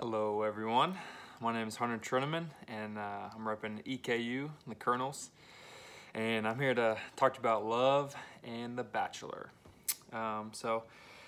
Hello, 0.00 0.42
everyone. 0.42 0.96
My 1.40 1.52
name 1.52 1.66
is 1.66 1.74
Hunter 1.74 1.98
Trenaman, 1.98 2.44
and 2.68 2.96
uh, 2.96 3.30
I'm 3.34 3.40
repping 3.44 3.82
EKU, 3.84 4.48
the 4.68 4.76
Colonels. 4.76 5.30
And 6.14 6.46
I'm 6.46 6.60
here 6.60 6.72
to 6.72 6.96
talk 7.16 7.34
to 7.34 7.38
you 7.38 7.40
about 7.40 7.66
love 7.66 8.14
and 8.44 8.78
The 8.78 8.84
Bachelor. 8.84 9.50
Um, 10.12 10.50
so, 10.52 10.84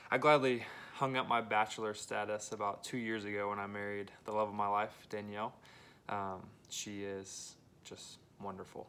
I 0.08 0.18
gladly 0.18 0.62
hung 0.94 1.16
up 1.16 1.26
my 1.26 1.40
bachelor 1.40 1.94
status 1.94 2.52
about 2.52 2.84
two 2.84 2.96
years 2.96 3.24
ago 3.24 3.48
when 3.50 3.58
I 3.58 3.66
married 3.66 4.12
the 4.24 4.30
love 4.30 4.48
of 4.48 4.54
my 4.54 4.68
life, 4.68 4.94
Danielle. 5.10 5.52
Um, 6.08 6.38
she 6.68 7.02
is 7.02 7.56
just 7.82 8.18
wonderful. 8.40 8.86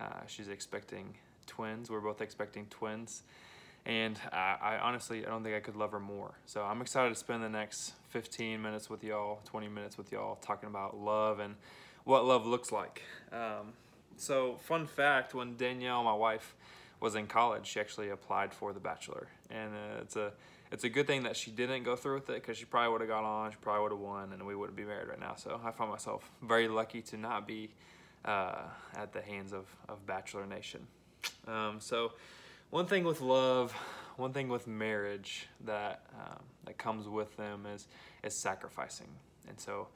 Uh, 0.00 0.24
she's 0.26 0.48
expecting 0.48 1.14
twins. 1.46 1.90
We're 1.90 2.00
both 2.00 2.22
expecting 2.22 2.64
twins 2.70 3.22
and 3.86 4.18
I, 4.32 4.56
I, 4.60 4.78
honestly 4.78 5.26
I 5.26 5.28
don't 5.28 5.42
think 5.42 5.54
I 5.54 5.60
could 5.60 5.76
love 5.76 5.92
her 5.92 6.00
more. 6.00 6.32
So 6.46 6.62
I'm 6.62 6.80
excited 6.80 7.10
to 7.10 7.14
spend 7.14 7.42
the 7.42 7.48
next 7.48 7.92
15 8.14 8.62
minutes 8.62 8.88
with 8.88 9.02
y'all, 9.02 9.40
20 9.46 9.66
minutes 9.66 9.98
with 9.98 10.12
y'all, 10.12 10.36
talking 10.36 10.68
about 10.68 10.96
love 10.96 11.40
and 11.40 11.56
what 12.04 12.24
love 12.24 12.46
looks 12.46 12.70
like. 12.70 13.02
Um, 13.32 13.72
so 14.16 14.54
fun 14.62 14.86
fact: 14.86 15.34
when 15.34 15.56
Danielle, 15.56 16.04
my 16.04 16.14
wife, 16.14 16.54
was 17.00 17.16
in 17.16 17.26
college, 17.26 17.66
she 17.66 17.80
actually 17.80 18.10
applied 18.10 18.54
for 18.54 18.72
The 18.72 18.78
Bachelor, 18.78 19.26
and 19.50 19.72
uh, 19.74 20.00
it's 20.02 20.14
a 20.14 20.32
it's 20.70 20.84
a 20.84 20.88
good 20.88 21.08
thing 21.08 21.24
that 21.24 21.36
she 21.36 21.50
didn't 21.50 21.82
go 21.82 21.96
through 21.96 22.14
with 22.14 22.30
it 22.30 22.34
because 22.34 22.56
she 22.56 22.66
probably 22.66 22.92
would 22.92 23.00
have 23.00 23.10
got 23.10 23.24
on, 23.24 23.50
she 23.50 23.56
probably 23.60 23.82
would 23.82 23.90
have 23.90 24.00
won, 24.00 24.32
and 24.32 24.46
we 24.46 24.54
wouldn't 24.54 24.76
be 24.76 24.84
married 24.84 25.08
right 25.08 25.20
now. 25.20 25.34
So 25.34 25.60
I 25.64 25.72
find 25.72 25.90
myself 25.90 26.30
very 26.40 26.68
lucky 26.68 27.02
to 27.02 27.16
not 27.16 27.48
be 27.48 27.70
uh, 28.24 28.62
at 28.94 29.12
the 29.12 29.22
hands 29.22 29.52
of, 29.52 29.66
of 29.88 30.06
Bachelor 30.06 30.46
Nation. 30.46 30.86
Um, 31.48 31.80
so 31.80 32.12
one 32.74 32.86
thing 32.86 33.04
with 33.04 33.20
love, 33.20 33.70
one 34.16 34.32
thing 34.32 34.48
with 34.48 34.66
marriage 34.66 35.46
that 35.64 36.02
um, 36.12 36.42
that 36.64 36.76
comes 36.76 37.06
with 37.06 37.36
them 37.36 37.66
is 37.72 37.86
is 38.24 38.42
sacrificing. 38.42 39.06
And 39.48 39.60
so, 39.60 39.86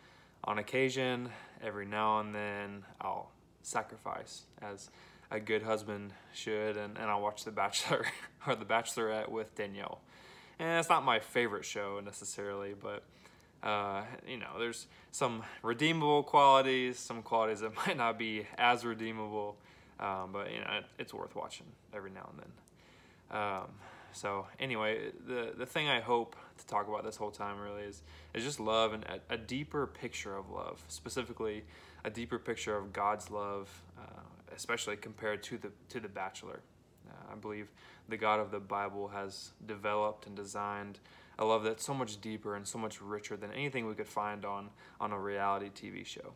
on 0.45 0.59
occasion, 0.60 1.28
every 1.60 1.86
now 1.86 2.20
and 2.20 2.33
then, 2.33 2.84
I'll 3.00 3.33
sacrifice 3.62 4.42
as 4.62 4.91
a 5.28 5.41
good 5.41 5.64
husband 5.64 6.12
should, 6.33 6.77
and, 6.77 6.97
and 6.97 7.11
I'll 7.11 7.20
watch 7.20 7.42
The 7.42 7.50
Bachelor 7.50 8.06
or 8.47 8.55
The 8.55 8.64
Bachelorette 8.64 9.28
with 9.28 9.56
Danielle. 9.56 10.00
And 10.61 10.78
it's 10.78 10.89
not 10.89 11.05
my 11.05 11.19
favorite 11.19 11.64
show 11.64 12.00
necessarily, 12.05 12.74
but 12.80 13.02
uh, 13.69 14.02
you 14.24 14.36
know, 14.36 14.56
there's 14.56 14.86
some 15.11 15.42
redeemable 15.64 16.22
qualities, 16.22 16.97
some 17.00 17.22
qualities 17.22 17.58
that 17.58 17.74
might 17.89 17.97
not 17.97 18.20
be 18.20 18.47
as 18.56 18.84
redeemable, 18.84 19.56
um, 19.98 20.30
but 20.33 20.52
you 20.52 20.61
know, 20.61 20.70
it, 20.78 20.84
it's 21.00 21.12
worth 21.12 21.34
watching 21.34 21.67
every 21.92 22.12
now 22.12 22.28
and 22.30 22.39
then. 22.39 22.52
Um, 23.30 23.68
so 24.12 24.46
anyway, 24.58 25.10
the 25.26 25.52
the 25.56 25.66
thing 25.66 25.88
I 25.88 26.00
hope 26.00 26.36
to 26.58 26.66
talk 26.66 26.88
about 26.88 27.04
this 27.04 27.16
whole 27.16 27.30
time 27.30 27.60
really 27.60 27.82
is 27.82 28.02
is 28.34 28.44
just 28.44 28.58
love 28.58 28.92
and 28.92 29.04
a, 29.04 29.34
a 29.34 29.36
deeper 29.36 29.86
picture 29.86 30.36
of 30.36 30.50
love, 30.50 30.82
specifically 30.88 31.64
a 32.04 32.10
deeper 32.10 32.38
picture 32.38 32.76
of 32.76 32.92
God's 32.92 33.30
love, 33.30 33.68
uh, 33.98 34.22
especially 34.54 34.96
compared 34.96 35.42
to 35.44 35.58
the 35.58 35.70
to 35.90 36.00
the 36.00 36.08
Bachelor. 36.08 36.60
Uh, 37.08 37.32
I 37.32 37.36
believe 37.36 37.68
the 38.08 38.16
God 38.16 38.40
of 38.40 38.50
the 38.50 38.60
Bible 38.60 39.08
has 39.08 39.52
developed 39.66 40.26
and 40.26 40.34
designed 40.34 40.98
a 41.38 41.44
love 41.44 41.62
that's 41.62 41.84
so 41.84 41.94
much 41.94 42.20
deeper 42.20 42.56
and 42.56 42.66
so 42.66 42.78
much 42.78 43.00
richer 43.00 43.36
than 43.36 43.52
anything 43.52 43.86
we 43.86 43.94
could 43.94 44.08
find 44.08 44.44
on 44.44 44.70
on 45.00 45.12
a 45.12 45.18
reality 45.18 45.70
TV 45.70 46.04
show. 46.04 46.32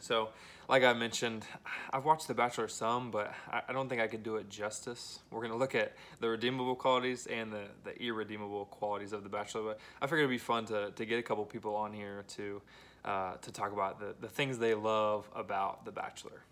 So, 0.00 0.28
like 0.68 0.84
I 0.84 0.92
mentioned, 0.92 1.44
I've 1.92 2.04
watched 2.04 2.28
The 2.28 2.34
Bachelor 2.34 2.68
some, 2.68 3.10
but 3.10 3.32
I 3.50 3.72
don't 3.72 3.88
think 3.88 4.00
I 4.00 4.06
could 4.06 4.22
do 4.22 4.36
it 4.36 4.48
justice. 4.48 5.20
We're 5.30 5.40
going 5.40 5.52
to 5.52 5.56
look 5.56 5.74
at 5.74 5.94
the 6.20 6.28
redeemable 6.28 6.76
qualities 6.76 7.26
and 7.26 7.52
the, 7.52 7.64
the 7.84 8.00
irredeemable 8.02 8.66
qualities 8.66 9.12
of 9.12 9.22
The 9.22 9.28
Bachelor, 9.28 9.62
but 9.62 9.80
I 10.00 10.06
figured 10.06 10.20
it'd 10.20 10.30
be 10.30 10.38
fun 10.38 10.66
to, 10.66 10.90
to 10.90 11.06
get 11.06 11.18
a 11.18 11.22
couple 11.22 11.44
people 11.46 11.74
on 11.74 11.92
here 11.92 12.24
to, 12.36 12.62
uh, 13.04 13.34
to 13.36 13.50
talk 13.50 13.72
about 13.72 13.98
the, 13.98 14.14
the 14.20 14.28
things 14.28 14.58
they 14.58 14.74
love 14.74 15.28
about 15.34 15.84
The 15.84 15.92
Bachelor. 15.92 16.42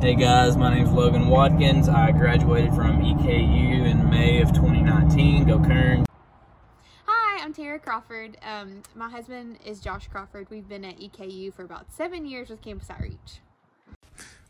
Hey 0.00 0.14
guys, 0.14 0.56
my 0.56 0.74
name 0.74 0.86
is 0.86 0.92
Logan 0.92 1.28
Watkins. 1.28 1.88
I 1.88 2.10
graduated 2.12 2.74
from 2.74 3.02
EKU 3.02 3.86
in 3.86 4.08
May 4.08 4.40
of 4.40 4.48
2019. 4.52 5.44
Go 5.44 5.58
Kern. 5.60 6.06
I'm 7.50 7.54
Tara 7.54 7.80
Crawford. 7.80 8.36
Um, 8.44 8.80
my 8.94 9.10
husband 9.10 9.58
is 9.66 9.80
Josh 9.80 10.06
Crawford. 10.06 10.46
We've 10.50 10.68
been 10.68 10.84
at 10.84 11.00
EKU 11.00 11.52
for 11.52 11.64
about 11.64 11.92
seven 11.92 12.24
years 12.24 12.48
with 12.48 12.62
Campus 12.62 12.88
Outreach. 12.88 13.40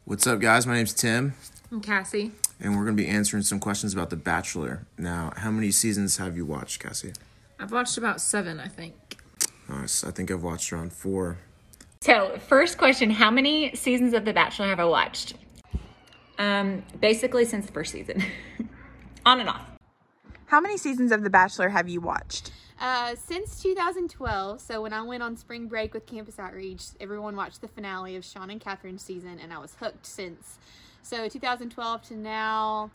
What's 0.05 0.27
up, 0.27 0.39
guys? 0.39 0.67
My 0.67 0.75
name's 0.75 0.93
Tim. 0.93 1.33
I'm 1.73 1.81
Cassie. 1.81 2.33
And 2.61 2.77
we're 2.77 2.85
going 2.85 2.99
to 2.99 3.03
be 3.03 3.09
answering 3.09 3.43
some 3.43 3.59
questions 3.59 3.95
about 3.95 4.11
The 4.11 4.17
Bachelor. 4.17 4.85
Now, 4.99 5.33
how 5.39 5.51
many 5.51 5.71
seasons 5.71 6.19
have 6.19 6.37
you 6.37 6.45
watched, 6.45 6.83
Cassie? 6.83 7.15
I've 7.59 7.73
watched 7.73 7.97
about 7.97 8.21
seven, 8.21 8.61
I 8.61 8.69
think. 8.69 9.17
Nice. 9.67 10.05
I 10.05 10.11
think 10.11 10.31
I've 10.31 10.43
watched 10.43 10.71
around 10.71 10.93
four. 10.93 11.39
So, 12.03 12.39
first 12.49 12.77
question 12.77 13.09
How 13.09 13.31
many 13.31 13.75
seasons 13.75 14.13
of 14.13 14.27
The 14.27 14.35
Bachelor 14.35 14.67
have 14.67 14.79
I 14.79 14.85
watched? 14.85 15.33
Um, 16.39 16.83
basically, 17.01 17.47
since 17.47 17.65
the 17.65 17.73
first 17.73 17.93
season, 17.93 18.23
on 19.25 19.41
and 19.41 19.49
off. 19.49 19.71
How 20.45 20.61
many 20.61 20.77
seasons 20.77 21.13
of 21.13 21.23
The 21.23 21.31
Bachelor 21.31 21.71
have 21.71 21.89
you 21.89 22.03
watched? 22.03 22.53
Uh, 22.81 23.15
since 23.15 23.63
2012, 23.63 24.59
so 24.59 24.81
when 24.81 24.95
I 24.95 25.03
went 25.03 25.23
on 25.23 25.37
spring 25.37 25.69
break 25.69 25.93
with 25.93 26.07
Campus 26.07 26.39
Outreach, 26.39 26.85
everyone 26.99 27.37
watched 27.37 27.61
the 27.61 27.69
finale 27.69 28.17
of 28.17 28.25
Sean 28.25 28.49
and 28.49 28.59
Catherine's 28.59 29.03
season, 29.03 29.39
and 29.39 29.53
I 29.53 29.59
was 29.59 29.75
hooked 29.75 30.07
since. 30.07 30.59
So 31.03 31.29
2012 31.29 32.03
to 32.05 32.17
now, 32.17 32.91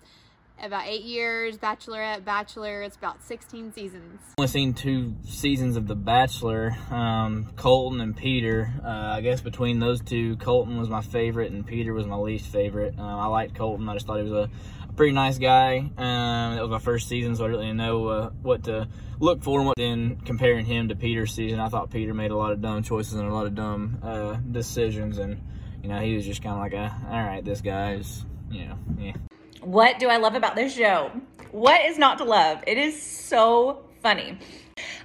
about 0.60 0.88
eight 0.88 1.04
years, 1.04 1.60
Bachelorette, 1.60 2.26
Bachelor, 2.26 2.82
it's 2.82 2.96
about 2.96 3.24
16 3.24 3.74
seasons. 3.74 4.22
Only 4.40 4.48
seen 4.48 4.74
two 4.74 5.14
seasons 5.24 5.78
of 5.78 5.88
The 5.88 5.96
Bachelor, 5.96 6.76
um, 6.90 7.52
Colton 7.56 8.02
and 8.02 8.18
Peter. 8.18 8.74
Uh, 8.84 8.88
I 8.88 9.22
guess 9.22 9.42
between 9.42 9.80
those 9.80 10.02
two, 10.02 10.36
Colton 10.38 10.80
was 10.80 10.90
my 10.90 11.02
favorite 11.02 11.52
and 11.52 11.64
Peter 11.64 11.94
was 11.94 12.08
my 12.08 12.16
least 12.16 12.48
favorite. 12.48 12.96
Uh, 12.98 13.04
I 13.04 13.28
liked 13.28 13.54
Colton, 13.54 13.88
I 13.88 13.94
just 13.94 14.08
thought 14.08 14.18
he 14.18 14.24
was 14.24 14.32
a 14.32 14.50
pretty 14.96 15.14
nice 15.14 15.38
guy. 15.38 15.78
Um, 15.98 16.58
it 16.58 16.62
was 16.62 16.70
my 16.70 16.80
first 16.80 17.08
season, 17.08 17.36
so 17.36 17.46
I 17.46 17.52
didn't 17.52 17.78
know 17.78 18.08
uh, 18.08 18.30
what 18.42 18.64
to 18.64 18.88
look 19.20 19.44
for 19.44 19.62
him. 19.62 19.74
Then 19.76 20.18
comparing 20.26 20.66
him 20.66 20.90
to 20.90 20.96
Peter's 20.96 21.34
season, 21.34 21.60
I 21.60 21.70
thought 21.70 21.92
Peter 21.92 22.14
made 22.14 22.32
a 22.32 22.38
lot 22.38 22.52
of 22.52 22.62
dumb 22.62 22.84
choices 22.84 23.14
and 23.14 23.28
a 23.28 23.34
lot 23.34 23.46
of 23.46 23.56
dumb 23.56 24.00
uh, 24.02 24.38
decisions, 24.52 25.18
and 25.18 25.42
you 25.84 25.90
know 25.90 26.00
he 26.00 26.16
was 26.16 26.26
just 26.26 26.42
kind 26.42 26.56
of 26.56 26.62
like 26.62 26.74
a, 26.74 26.96
all 27.10 27.24
right, 27.24 27.44
this 27.44 27.62
guy's, 27.62 28.26
you 28.50 28.66
know, 28.66 28.78
yeah. 28.98 29.14
What 29.62 30.00
do 30.00 30.08
I 30.08 30.18
love 30.18 30.36
about 30.36 30.56
this 30.56 30.76
show? 30.76 31.12
What 31.52 31.86
is 31.86 31.98
not 31.98 32.18
to 32.20 32.24
love? 32.24 32.64
It 32.68 32.78
is 32.78 33.02
so 33.02 33.86
funny. 34.02 34.38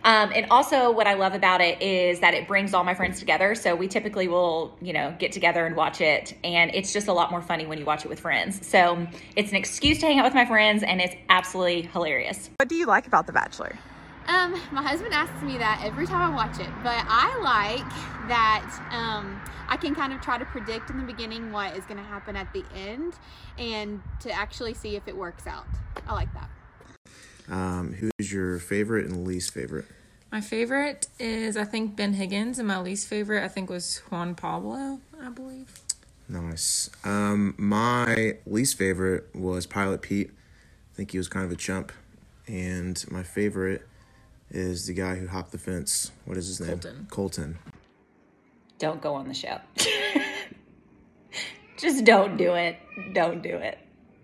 Um, 0.03 0.32
and 0.34 0.47
also, 0.50 0.91
what 0.91 1.06
I 1.06 1.14
love 1.14 1.34
about 1.34 1.60
it 1.60 1.81
is 1.82 2.20
that 2.20 2.34
it 2.34 2.48
brings 2.48 2.75
all 2.75 2.84
my 2.84 2.94
friends 2.94 3.19
together. 3.19 3.54
So 3.54 3.76
we 3.76 3.86
typically 3.86 4.28
will, 4.28 4.76
you 4.81 4.92
know, 4.92 5.14
get 5.19 5.32
together 5.32 5.66
and 5.66 5.76
watch 5.76 6.00
it, 6.00 6.36
and 6.42 6.70
it's 6.75 6.92
just 6.92 7.08
a 7.08 7.12
lot 7.12 7.31
more 7.31 7.42
funny 7.42 7.66
when 7.66 7.78
you 7.78 7.84
watch 7.84 8.04
it 8.04 8.09
with 8.09 8.20
friends. 8.20 8.66
So 8.66 9.06
it's 9.36 9.50
an 9.50 9.56
excuse 9.56 9.98
to 9.98 10.06
hang 10.06 10.19
out 10.19 10.25
with 10.25 10.34
my 10.34 10.47
friends, 10.47 10.82
and 10.82 11.00
it's 11.00 11.14
absolutely 11.28 11.82
hilarious. 11.82 12.50
What 12.59 12.69
do 12.69 12.75
you 12.75 12.86
like 12.86 13.06
about 13.06 13.26
The 13.26 13.32
Bachelor? 13.32 13.78
Um, 14.26 14.53
my 14.70 14.82
husband 14.82 15.12
asks 15.12 15.42
me 15.42 15.59
that 15.59 15.82
every 15.84 16.06
time 16.06 16.32
I 16.32 16.34
watch 16.34 16.60
it, 16.60 16.70
but 16.82 17.04
I 17.09 17.36
like 17.42 18.28
that 18.28 18.88
um, 18.92 19.41
I 19.69 19.76
can 19.76 19.94
kind 19.94 20.12
of 20.12 20.20
try 20.20 20.38
to 20.38 20.44
predict 20.44 20.91
in 20.91 20.98
the 20.98 21.04
beginning 21.04 21.50
what 21.53 21.76
is 21.76 21.84
going 21.84 21.97
to 21.97 22.04
happen 22.04 22.36
at 22.36 22.53
the 22.53 22.64
end 22.75 23.14
and 23.59 24.00
to 24.20 24.30
actually 24.30 24.75
see 24.75 24.94
if 24.94 25.09
it 25.09 25.16
works 25.16 25.47
out. 25.47 25.66
I 26.06 26.14
like 26.14 26.32
that. 26.34 26.48
Um, 27.50 27.93
who's 27.93 28.33
your 28.33 28.59
favorite 28.59 29.06
and 29.06 29.27
least 29.27 29.53
favorite? 29.53 29.87
My 30.31 30.41
favorite 30.41 31.09
is, 31.19 31.56
I 31.56 31.65
think, 31.65 31.97
Ben 31.97 32.12
Higgins, 32.12 32.61
and 32.61 32.69
my 32.69 32.81
least 32.81 33.09
favorite, 33.09 33.43
I 33.43 33.49
think, 33.49 33.69
was 33.69 33.99
Juan 34.11 34.37
Pablo, 34.37 35.00
I 35.21 35.28
believe. 35.28 35.72
Nice. 36.28 36.89
Um, 37.05 37.55
my 37.59 38.37
least 38.47 38.78
favorite 38.78 39.34
was 39.34 39.66
Pilot 39.66 40.03
Pete. 40.03 40.31
I 40.31 40.97
think 40.97 41.10
he 41.10 41.19
was 41.19 41.28
kind 41.28 41.44
of 41.44 41.50
a 41.50 41.56
chump. 41.56 41.91
And 42.47 43.05
my 43.10 43.25
favorite 43.25 43.87
is 44.50 44.87
the 44.87 44.94
guy 44.94 45.16
who 45.16 45.27
hopped 45.27 45.50
the 45.50 45.59
fence. 45.59 46.12
What 46.25 46.37
is 46.37 46.47
his 46.47 46.60
name? 46.60 46.78
Colton. 46.78 47.06
Colton. 47.10 47.59
Don't 48.78 49.03
go 49.03 49.15
on 49.15 49.27
the 49.27 49.34
show. 49.34 49.59
Just 51.77 52.04
don't 52.04 52.36
do 52.36 52.54
it. 52.54 52.77
Don't 53.13 53.42
do 53.42 53.57
it. 53.57 53.78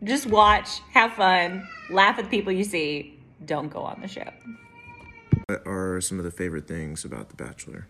Just 0.05 0.27
watch, 0.27 0.81
have 0.93 1.15
fun, 1.15 1.67
laugh 1.91 2.19
at 2.19 2.25
the 2.25 2.31
people 2.31 2.53
you 2.53 2.65
see. 2.65 3.16
Don't 3.44 3.69
go 3.69 3.81
on 3.81 4.00
the 4.00 4.09
show. 4.09 4.29
What 5.47 5.62
are 5.67 6.00
some 6.00 6.19
of 6.19 6.25
the 6.25 6.31
favorite 6.31 6.67
things 6.67 7.05
about 7.05 7.29
The 7.29 7.37
Bachelor? 7.37 7.87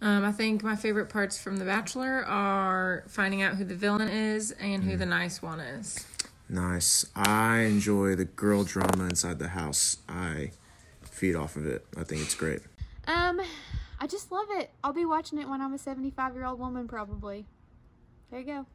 Um, 0.00 0.24
I 0.24 0.32
think 0.32 0.62
my 0.62 0.76
favorite 0.76 1.08
parts 1.08 1.38
from 1.40 1.56
The 1.56 1.64
Bachelor 1.64 2.24
are 2.26 3.04
finding 3.08 3.42
out 3.42 3.56
who 3.56 3.64
the 3.64 3.74
villain 3.74 4.08
is 4.08 4.52
and 4.52 4.84
who 4.84 4.92
mm. 4.92 4.98
the 4.98 5.06
nice 5.06 5.40
one 5.40 5.58
is. 5.58 6.06
Nice. 6.48 7.06
I 7.16 7.60
enjoy 7.60 8.14
the 8.14 8.26
girl 8.26 8.62
drama 8.62 9.04
inside 9.04 9.38
the 9.38 9.48
house. 9.48 9.98
I 10.08 10.52
feed 11.02 11.34
off 11.34 11.56
of 11.56 11.66
it. 11.66 11.84
I 11.96 12.04
think 12.04 12.20
it's 12.20 12.34
great. 12.34 12.60
Um, 13.06 13.40
I 13.98 14.06
just 14.06 14.30
love 14.30 14.46
it. 14.50 14.70
I'll 14.84 14.92
be 14.92 15.06
watching 15.06 15.38
it 15.38 15.48
when 15.48 15.60
I'm 15.60 15.72
a 15.72 15.78
75 15.78 16.34
year 16.34 16.44
old 16.44 16.58
woman, 16.58 16.86
probably. 16.86 17.46
There 18.30 18.40
you 18.40 18.46
go. 18.46 18.66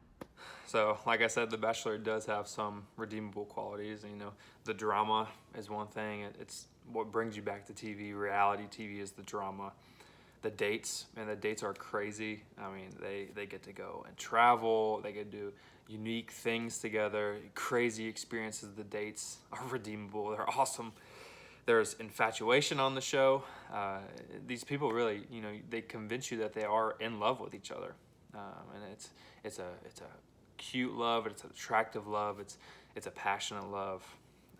So, 0.66 0.98
like 1.06 1.22
I 1.22 1.26
said, 1.26 1.50
The 1.50 1.58
Bachelor 1.58 1.98
does 1.98 2.26
have 2.26 2.48
some 2.48 2.84
redeemable 2.96 3.44
qualities. 3.44 4.04
You 4.08 4.16
know, 4.16 4.32
the 4.64 4.74
drama 4.74 5.28
is 5.58 5.68
one 5.70 5.86
thing. 5.88 6.24
It's 6.40 6.66
what 6.92 7.12
brings 7.12 7.36
you 7.36 7.42
back 7.42 7.66
to 7.66 7.72
TV. 7.72 8.14
Reality 8.18 8.64
TV 8.70 9.00
is 9.00 9.12
the 9.12 9.22
drama. 9.22 9.72
the 10.42 10.50
dates 10.50 11.06
and 11.16 11.28
the 11.28 11.36
dates 11.36 11.62
are 11.62 11.72
crazy. 11.74 12.42
I 12.58 12.70
mean, 12.72 12.90
they 13.00 13.28
they 13.34 13.46
get 13.46 13.62
to 13.64 13.72
go 13.72 14.04
and 14.08 14.16
travel. 14.16 15.00
They 15.02 15.12
get 15.12 15.30
to 15.30 15.36
do 15.38 15.52
unique 15.88 16.30
things 16.32 16.78
together. 16.78 17.36
Crazy 17.54 18.06
experiences. 18.08 18.70
The 18.76 18.84
dates 18.84 19.38
are 19.52 19.64
redeemable. 19.68 20.30
They're 20.30 20.48
awesome. 20.50 20.92
There's 21.66 21.94
infatuation 22.00 22.80
on 22.80 22.94
the 22.96 23.00
show. 23.00 23.44
Uh, 23.72 23.98
these 24.48 24.64
people 24.64 24.90
really, 24.92 25.22
you 25.30 25.40
know, 25.40 25.52
they 25.70 25.80
convince 25.80 26.30
you 26.30 26.38
that 26.38 26.52
they 26.54 26.64
are 26.64 26.96
in 27.00 27.20
love 27.20 27.38
with 27.40 27.54
each 27.54 27.70
other, 27.70 27.94
um, 28.34 28.64
and 28.74 28.82
it's 28.92 29.10
it's 29.44 29.58
a 29.60 29.68
it's 29.84 30.00
a 30.00 30.10
cute 30.62 30.94
love. 30.94 31.26
It's 31.26 31.44
attractive 31.44 32.06
love. 32.06 32.40
It's 32.40 32.58
it's 32.94 33.06
a 33.06 33.10
passionate 33.10 33.70
love. 33.70 34.04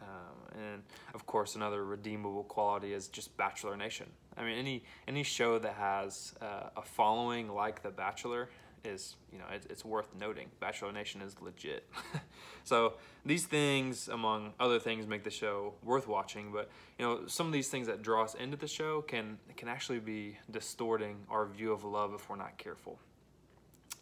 Um, 0.01 0.61
and 0.61 0.83
of 1.15 1.27
course, 1.27 1.55
another 1.55 1.85
redeemable 1.85 2.45
quality 2.45 2.93
is 2.93 3.09
just 3.09 3.37
Bachelor 3.37 3.77
Nation. 3.77 4.07
I 4.37 4.43
mean, 4.43 4.59
any 4.59 4.83
any 5.07 5.23
show 5.23 5.59
that 5.59 5.75
has 5.75 6.35
uh, 6.41 6.71
a 6.77 6.83
following 6.83 7.49
like 7.49 7.83
The 7.83 7.91
Bachelor 7.91 8.49
is, 8.85 9.15
you 9.33 9.39
know, 9.39 9.45
it, 9.53 9.65
it's 9.71 9.85
worth 9.85 10.09
noting. 10.19 10.49
Bachelor 10.59 10.91
Nation 10.91 11.21
is 11.23 11.37
legit. 11.41 11.89
so 12.65 12.95
these 13.25 13.47
things, 13.47 14.09
among 14.09 14.55
other 14.59 14.81
things, 14.81 15.07
make 15.07 15.23
the 15.23 15.31
show 15.31 15.75
worth 15.85 16.09
watching. 16.09 16.51
But 16.53 16.69
you 16.99 17.05
know, 17.05 17.27
some 17.27 17.47
of 17.47 17.53
these 17.53 17.69
things 17.69 17.87
that 17.87 18.03
draw 18.03 18.25
us 18.25 18.35
into 18.35 18.57
the 18.57 18.67
show 18.67 19.03
can 19.03 19.39
can 19.57 19.69
actually 19.69 20.01
be 20.01 20.37
distorting 20.51 21.19
our 21.31 21.47
view 21.47 21.73
of 21.73 21.85
love 21.85 22.13
if 22.15 22.29
we're 22.29 22.37
not 22.37 22.59
careful. 22.59 22.99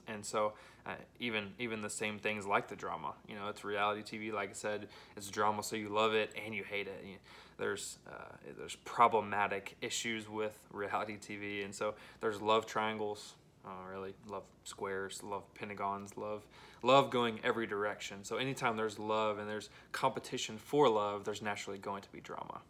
And 0.08 0.25
so, 0.25 0.55
even 1.19 1.52
even 1.58 1.82
the 1.82 1.90
same 1.90 2.19
things 2.19 2.46
like 2.46 2.69
the 2.69 2.76
drama, 2.76 3.14
you 3.28 3.34
know, 3.34 3.48
it's 3.48 3.64
reality 3.64 4.02
TV. 4.02 4.32
Like 4.32 4.50
I 4.50 4.54
said, 4.54 4.88
it's 5.16 5.28
drama, 5.28 5.62
so 5.62 5.76
you 5.76 5.88
love 5.88 6.14
it 6.14 6.32
and 6.44 6.54
you 6.54 6.64
hate 6.64 6.87
it. 6.87 7.04
You, 7.04 7.16
there's 7.58 7.98
uh, 8.08 8.37
there's 8.58 8.76
problematic 8.84 9.76
issues 9.81 10.28
with 10.28 10.56
reality 10.72 11.16
TV, 11.19 11.64
and 11.64 11.75
so 11.75 11.94
there's 12.20 12.40
love 12.40 12.66
triangles. 12.66 13.34
Uh, 13.62 13.70
really 13.92 14.14
love 14.26 14.44
squares, 14.64 15.22
love 15.22 15.42
pentagons, 15.54 16.16
love 16.16 16.46
love 16.82 17.10
going 17.10 17.40
every 17.44 17.66
direction. 17.66 18.25
So 18.25 18.37
anytime 18.37 18.76
there's 18.76 18.98
love 18.98 19.38
and 19.38 19.48
there's 19.48 19.69
competition 19.92 20.56
for 20.58 20.88
love, 20.88 21.25
there's 21.25 21.42
naturally 21.42 21.78
going 21.78 22.02
to 22.02 22.10
be 22.10 22.20
drama. 22.20 22.60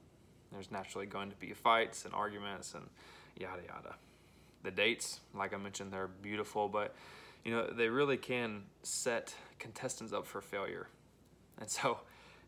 There's 0.53 0.71
naturally 0.71 1.07
going 1.07 1.31
to 1.31 1.37
be 1.37 1.53
fights 1.53 2.05
and 2.05 2.15
arguments 2.15 2.75
and 2.75 2.85
yada 3.37 3.63
yada. 3.67 3.95
The 4.63 4.71
dates, 4.71 5.21
like 5.35 5.55
I 5.55 5.57
mentioned, 5.57 5.93
they're 5.93 6.09
beautiful, 6.09 6.69
but 6.69 6.95
you 7.45 7.53
know 7.53 7.67
they 7.67 7.89
really 7.89 8.17
can 8.17 8.65
set 8.83 9.35
contestants 9.59 10.13
up 10.13 10.27
for 10.27 10.41
failure. 10.41 10.89
And 11.59 11.69
so 11.71 12.01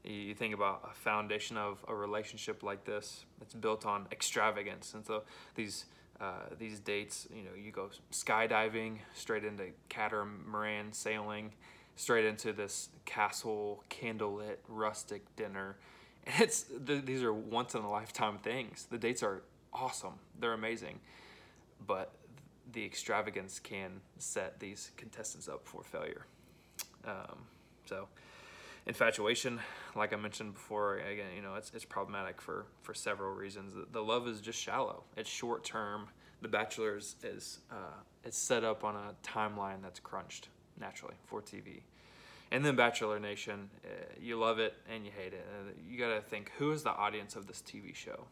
you 0.04 0.34
think 0.34 0.54
about 0.54 0.88
a 0.90 0.94
foundation 0.94 1.56
of 1.56 1.84
a 1.86 1.94
relationship 1.94 2.62
like 2.62 2.84
this 2.84 3.24
it's 3.40 3.54
built 3.54 3.86
on 3.86 4.06
extravagance. 4.10 4.94
And 4.94 5.04
so 5.06 5.22
these 5.54 5.86
uh, 6.20 6.54
these 6.58 6.80
dates 6.80 7.26
you 7.34 7.42
know 7.42 7.50
you 7.56 7.72
go 7.72 7.90
skydiving 8.12 8.98
straight 9.14 9.44
into 9.44 9.66
catamaran 9.88 10.92
sailing 10.92 11.52
straight 11.96 12.24
into 12.24 12.52
this 12.52 12.88
castle 13.04 13.84
candlelit 13.90 14.56
rustic 14.68 15.24
dinner. 15.36 15.76
And 16.24 16.40
it's 16.40 16.66
th- 16.86 17.04
these 17.04 17.22
are 17.22 17.32
once 17.32 17.74
in 17.74 17.82
a 17.82 17.90
lifetime 17.90 18.38
things. 18.38 18.86
The 18.90 18.98
dates 18.98 19.24
are 19.24 19.42
awesome. 19.72 20.14
They're 20.38 20.52
amazing. 20.52 21.00
But 21.84 22.14
the 22.72 22.84
extravagance 22.84 23.58
can 23.58 24.00
set 24.18 24.60
these 24.60 24.90
contestants 24.96 25.48
up 25.48 25.66
for 25.66 25.82
failure. 25.82 26.26
Um, 27.04 27.46
so 27.86 28.08
infatuation 28.84 29.60
like 29.94 30.12
i 30.12 30.16
mentioned 30.16 30.54
before 30.54 30.98
again 30.98 31.28
you 31.36 31.40
know 31.40 31.54
it's, 31.54 31.70
it's 31.72 31.84
problematic 31.84 32.40
for 32.40 32.66
for 32.82 32.94
several 32.94 33.32
reasons. 33.32 33.74
The, 33.92 34.00
love 34.00 34.26
is 34.28 34.40
just 34.40 34.58
shallow. 34.58 35.04
It's 35.16 35.30
short 35.30 35.64
term. 35.64 36.08
The 36.40 36.48
bachelor's 36.48 37.16
is 37.22 37.60
uh, 37.70 38.00
it's 38.24 38.36
set 38.38 38.64
up 38.64 38.82
on 38.82 38.96
a 38.96 39.14
timeline 39.26 39.82
that's 39.82 40.00
crunched 40.00 40.48
naturally 40.80 41.14
for 41.26 41.40
tv 41.40 41.82
and 42.52 42.64
then 42.64 42.76
bachelor 42.76 43.18
nation 43.18 43.70
uh, 43.84 43.88
you 44.20 44.38
love 44.38 44.58
it 44.58 44.74
and 44.92 45.04
you 45.04 45.10
hate 45.16 45.32
it. 45.32 45.46
Uh, 45.50 45.72
you 45.88 45.98
got 45.98 46.14
to 46.14 46.20
think 46.20 46.52
who 46.58 46.70
is 46.70 46.82
the 46.82 46.90
audience 46.90 47.34
of 47.34 47.46
this 47.46 47.62
tv 47.66 47.94
show? 47.94 48.26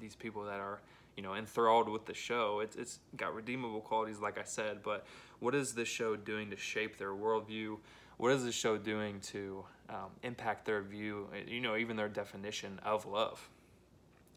These 0.00 0.16
people 0.16 0.44
that 0.44 0.58
are 0.60 0.80
you 1.16 1.22
know 1.22 1.34
enthralled 1.34 1.88
with 1.88 2.06
the 2.06 2.14
show 2.14 2.60
it's, 2.60 2.76
it's 2.76 2.98
got 3.16 3.34
redeemable 3.34 3.80
qualities 3.80 4.20
like 4.20 4.38
i 4.38 4.44
said 4.44 4.82
but 4.82 5.06
what 5.38 5.54
is 5.54 5.74
this 5.74 5.88
show 5.88 6.16
doing 6.16 6.50
to 6.50 6.56
shape 6.56 6.98
their 6.98 7.12
worldview 7.12 7.76
what 8.20 8.32
is 8.32 8.44
this 8.44 8.54
show 8.54 8.76
doing 8.76 9.18
to 9.20 9.64
um, 9.88 10.10
impact 10.22 10.66
their 10.66 10.82
view, 10.82 11.28
you 11.48 11.62
know, 11.62 11.74
even 11.76 11.96
their 11.96 12.08
definition 12.08 12.78
of 12.84 13.06
love? 13.06 13.48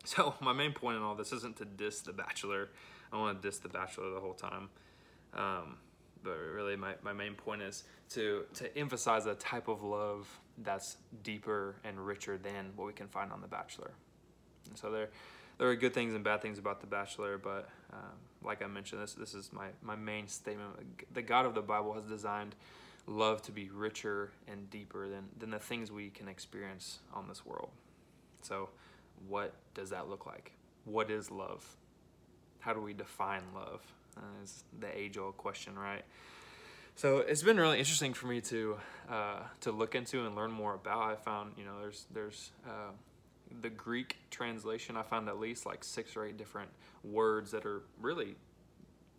So 0.06 0.34
my 0.42 0.52
main 0.52 0.74
point 0.74 0.98
in 0.98 1.02
all 1.02 1.16
this 1.16 1.32
isn't 1.32 1.56
to 1.58 1.66
diss 1.66 2.02
The 2.02 2.12
Bachelor. 2.12 2.68
I 3.14 3.18
want 3.18 3.42
to 3.42 3.48
diss 3.48 3.60
The 3.60 3.70
Bachelor 3.70 4.10
the 4.12 4.20
whole 4.20 4.34
time. 4.34 4.68
Um, 5.34 5.78
but 6.22 6.38
really 6.38 6.76
my, 6.76 6.96
my 7.04 7.14
main 7.14 7.36
point 7.36 7.62
is 7.62 7.86
to, 8.10 8.44
to 8.56 8.78
emphasize 8.78 9.28
a 9.28 9.36
type 9.36 9.70
of 9.70 9.82
love 9.82 10.28
that's 10.58 10.98
deeper 11.24 11.78
and 11.86 12.06
richer 12.06 12.38
than 12.38 12.74
what 12.76 12.86
we 12.86 12.92
can 12.92 13.08
find 13.08 13.32
on 13.32 13.40
The 13.40 13.48
Bachelor. 13.48 13.92
And 14.68 14.78
so 14.78 14.92
there, 14.92 15.10
there 15.58 15.70
are 15.70 15.76
good 15.76 15.94
things 15.94 16.14
and 16.14 16.24
bad 16.24 16.42
things 16.42 16.58
about 16.58 16.82
The 16.82 16.88
Bachelor, 16.88 17.38
but 17.38 17.70
um, 17.92 18.18
like 18.44 18.62
I 18.62 18.68
mentioned, 18.68 19.02
this, 19.02 19.14
this 19.14 19.34
is 19.34 19.52
my, 19.54 19.68
my 19.82 19.96
main 19.96 20.28
statement. 20.28 20.72
The 21.14 21.22
God 21.22 21.46
of 21.46 21.56
the 21.56 21.62
Bible 21.62 21.94
has 21.94 22.04
designed 22.04 22.56
love 23.06 23.42
to 23.44 23.52
be 23.52 23.70
richer 23.70 24.32
and 24.48 24.70
deeper 24.70 25.08
than, 25.10 25.26
than 25.38 25.52
the 25.52 25.60
things 25.60 25.92
we 25.92 26.10
can 26.10 26.28
experience 26.28 27.00
on 27.14 27.28
this 27.28 27.46
world. 27.46 27.70
So, 28.42 28.70
what 29.28 29.54
does 29.74 29.90
that 29.92 30.10
look 30.10 30.26
like? 30.26 30.52
What 30.86 31.10
is 31.10 31.32
love? 31.32 31.66
How 32.60 32.74
do 32.74 32.82
we 32.82 32.94
define 32.94 33.44
love? 33.56 33.82
Uh, 34.18 34.44
is 34.44 34.64
the 34.80 34.98
age 34.98 35.18
old 35.18 35.38
question, 35.38 35.78
right? 35.78 36.04
So 36.96 37.20
it's 37.20 37.42
been 37.42 37.58
really 37.58 37.80
interesting 37.80 38.14
for 38.14 38.28
me 38.28 38.42
to 38.42 38.78
uh, 39.10 39.40
to 39.62 39.72
look 39.72 39.96
into 39.96 40.26
and 40.26 40.36
learn 40.36 40.52
more 40.52 40.76
about. 40.76 41.02
I 41.02 41.16
found 41.16 41.54
you 41.58 41.66
know 41.66 41.80
there's 41.82 42.06
there's 42.14 42.52
uh, 42.68 42.92
the 43.62 43.70
Greek 43.70 44.18
translation. 44.30 44.98
I 44.98 45.04
found 45.04 45.30
at 45.30 45.40
least 45.40 45.66
like 45.66 45.84
six 45.84 46.16
or 46.16 46.26
eight 46.26 46.38
different 46.38 46.70
words 47.04 47.52
that 47.52 47.66
are 47.66 47.84
really 48.02 48.36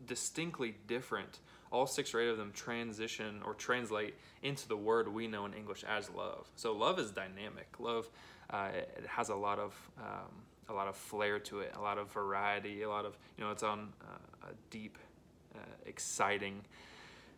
distinctly 0.07 0.75
different 0.87 1.39
all 1.75 1.87
six 1.87 2.15
or 2.15 2.21
eight 2.21 2.29
of 2.29 2.39
them 2.39 2.53
transition 2.55 3.41
or 3.45 3.53
translate 3.53 4.15
into 4.43 4.69
the 4.69 4.77
word 4.77 5.09
we 5.13 5.27
know 5.27 5.45
in 5.45 5.53
English 5.53 5.83
as 5.85 6.09
love. 6.11 6.49
So 6.55 6.73
love 6.73 7.01
is 7.01 7.11
dynamic. 7.11 7.67
Love 7.81 8.09
uh, 8.51 8.69
it 8.73 9.05
has 9.09 9.29
a 9.31 9.35
lot 9.35 9.59
of 9.59 9.75
um, 9.99 10.31
a 10.69 10.73
lot 10.73 10.87
of 10.87 10.97
flair 10.97 11.39
to 11.41 11.61
it, 11.61 11.75
a 11.77 11.81
lot 11.81 11.99
of 11.99 12.11
variety, 12.13 12.83
a 12.83 12.89
lot 12.89 13.05
of 13.05 13.19
you 13.37 13.45
know 13.45 13.51
it's 13.51 13.65
on 13.65 13.93
uh, 14.03 14.49
a 14.49 14.53
deep, 14.71 14.99
uh, 15.55 15.59
exciting. 15.85 16.61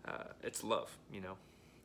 Uh, 0.07 0.25
it's 0.43 0.63
love, 0.63 0.97
you 1.13 1.21
know. 1.21 1.37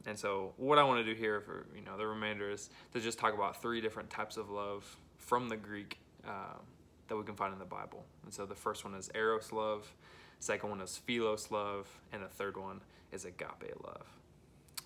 And 0.07 0.17
so 0.17 0.53
what 0.57 0.77
I 0.79 0.83
want 0.83 1.05
to 1.05 1.13
do 1.13 1.17
here 1.17 1.41
for 1.41 1.65
you 1.75 1.83
know 1.83 1.97
the 1.97 2.07
remainder 2.07 2.49
is 2.49 2.69
to 2.93 2.99
just 2.99 3.19
talk 3.19 3.33
about 3.33 3.61
three 3.61 3.81
different 3.81 4.09
types 4.09 4.37
of 4.37 4.49
love 4.49 4.97
from 5.17 5.49
the 5.49 5.57
Greek 5.57 5.99
uh, 6.27 6.57
that 7.07 7.15
we 7.15 7.23
can 7.23 7.35
find 7.35 7.53
in 7.53 7.59
the 7.59 7.65
Bible. 7.65 8.05
And 8.23 8.33
so 8.33 8.45
the 8.45 8.55
first 8.55 8.83
one 8.83 8.95
is 8.95 9.09
eros 9.13 9.51
love. 9.51 9.93
Second 10.39 10.69
one 10.71 10.81
is 10.81 10.97
philos 10.97 11.51
love, 11.51 11.87
and 12.11 12.23
the 12.23 12.27
third 12.27 12.57
one 12.57 12.81
is 13.11 13.25
agape 13.25 13.75
love. 13.83 14.07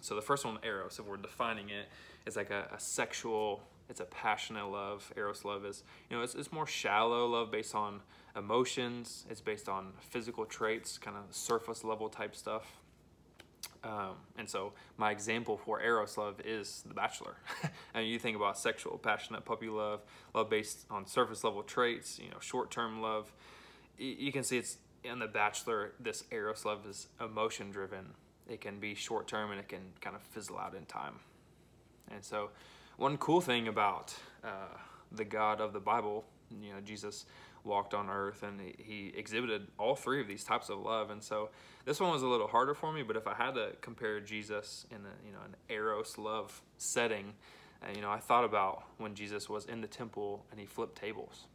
So 0.01 0.13
the 0.13 0.21
first 0.21 0.45
one, 0.45 0.59
eros, 0.63 0.99
if 0.99 1.07
we're 1.07 1.17
defining 1.17 1.69
it, 1.69 1.87
is 2.25 2.35
like 2.35 2.51
a, 2.51 2.67
a 2.75 2.79
sexual, 2.79 3.61
it's 3.89 4.01
a 4.01 4.05
passionate 4.05 4.67
love. 4.67 5.11
Eros 5.15 5.45
love 5.45 5.65
is, 5.65 5.83
you 6.09 6.17
know, 6.17 6.23
it's, 6.23 6.35
it's 6.35 6.51
more 6.51 6.67
shallow 6.67 7.25
love 7.25 7.51
based 7.51 7.73
on 7.73 8.01
emotions. 8.35 9.25
It's 9.29 9.41
based 9.41 9.69
on 9.69 9.93
physical 9.99 10.45
traits, 10.45 10.97
kind 10.97 11.15
of 11.17 11.33
surface 11.33 11.83
level 11.83 12.09
type 12.09 12.35
stuff. 12.35 12.81
Um, 13.85 14.15
and 14.37 14.49
so 14.49 14.73
my 14.97 15.11
example 15.11 15.57
for 15.57 15.79
eros 15.79 16.17
love 16.17 16.41
is 16.43 16.83
The 16.87 16.95
Bachelor. 16.95 17.35
and 17.93 18.07
you 18.07 18.17
think 18.17 18.35
about 18.35 18.57
sexual, 18.57 18.97
passionate 18.97 19.45
puppy 19.45 19.69
love, 19.69 20.01
love 20.33 20.49
based 20.49 20.85
on 20.89 21.05
surface 21.05 21.43
level 21.43 21.61
traits, 21.61 22.19
you 22.19 22.29
know, 22.29 22.39
short 22.39 22.71
term 22.71 23.01
love. 23.01 23.31
You 23.97 24.31
can 24.31 24.43
see 24.43 24.57
it's 24.57 24.77
in 25.03 25.19
The 25.19 25.27
Bachelor, 25.27 25.93
this 25.99 26.23
Eros 26.31 26.65
love 26.65 26.85
is 26.89 27.07
emotion 27.21 27.69
driven. 27.69 28.13
It 28.49 28.59
can 28.59 28.79
be 28.79 28.95
short 28.95 29.27
term 29.27 29.51
and 29.51 29.59
it 29.59 29.67
can 29.67 29.93
kind 30.01 30.15
of 30.15 30.23
fizzle 30.23 30.57
out 30.57 30.73
in 30.73 30.85
time. 30.85 31.19
And 32.11 32.23
so, 32.23 32.49
one 32.97 33.17
cool 33.17 33.41
thing 33.41 33.67
about 33.67 34.15
uh, 34.43 34.77
the 35.11 35.25
God 35.25 35.61
of 35.61 35.73
the 35.73 35.79
Bible, 35.79 36.25
you 36.61 36.71
know, 36.73 36.79
Jesus 36.83 37.25
walked 37.65 37.93
on 37.93 38.09
earth 38.09 38.43
and 38.43 38.59
he, 38.77 39.11
exhibited 39.15 39.67
all 39.77 39.95
three 39.95 40.21
of 40.21 40.27
these 40.27 40.43
types 40.43 40.69
of 40.69 40.79
love. 40.79 41.09
And 41.09 41.23
so, 41.23 41.49
this 41.85 41.99
one 41.99 42.11
was 42.11 42.21
a 42.21 42.27
little 42.27 42.47
harder 42.47 42.73
for 42.73 42.91
me, 42.91 43.03
but 43.03 43.15
if 43.15 43.27
I 43.27 43.33
had 43.33 43.55
to 43.55 43.71
compare 43.81 44.19
Jesus 44.19 44.85
in 44.89 44.97
a, 44.97 45.25
you 45.25 45.31
know, 45.31 45.39
an 45.45 45.55
Eros 45.69 46.17
love 46.17 46.61
setting, 46.77 47.33
uh, 47.83 47.91
you 47.93 48.01
know, 48.01 48.09
I 48.09 48.19
thought 48.19 48.43
about 48.43 48.83
when 48.97 49.13
Jesus 49.15 49.49
was 49.49 49.65
in 49.65 49.81
the 49.81 49.87
temple 49.87 50.45
and 50.51 50.59
he 50.59 50.65
flipped 50.65 50.97
tables. 50.97 51.45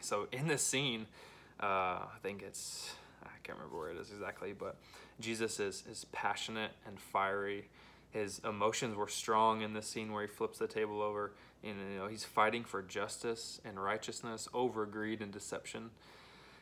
So, 0.00 0.28
in 0.32 0.48
this 0.48 0.62
scene, 0.62 1.06
uh, 1.60 1.66
I 1.66 2.16
think 2.22 2.42
it's 2.42 2.94
I 3.22 3.28
can't 3.42 3.58
remember 3.58 3.78
where 3.78 3.90
it 3.90 3.96
is 3.98 4.10
exactly, 4.10 4.52
but 4.52 4.76
Jesus 5.20 5.60
is 5.60 5.84
is 5.90 6.06
passionate 6.12 6.72
and 6.86 6.98
fiery. 7.00 7.68
His 8.14 8.40
emotions 8.44 8.96
were 8.96 9.08
strong 9.08 9.60
in 9.62 9.72
the 9.72 9.82
scene 9.82 10.12
where 10.12 10.22
he 10.22 10.28
flips 10.28 10.58
the 10.58 10.68
table 10.68 11.02
over. 11.02 11.32
And, 11.64 11.74
you 11.92 11.98
know, 11.98 12.06
he's 12.06 12.22
fighting 12.22 12.62
for 12.62 12.80
justice 12.80 13.60
and 13.64 13.82
righteousness 13.82 14.48
over 14.54 14.86
greed 14.86 15.20
and 15.20 15.32
deception. 15.32 15.90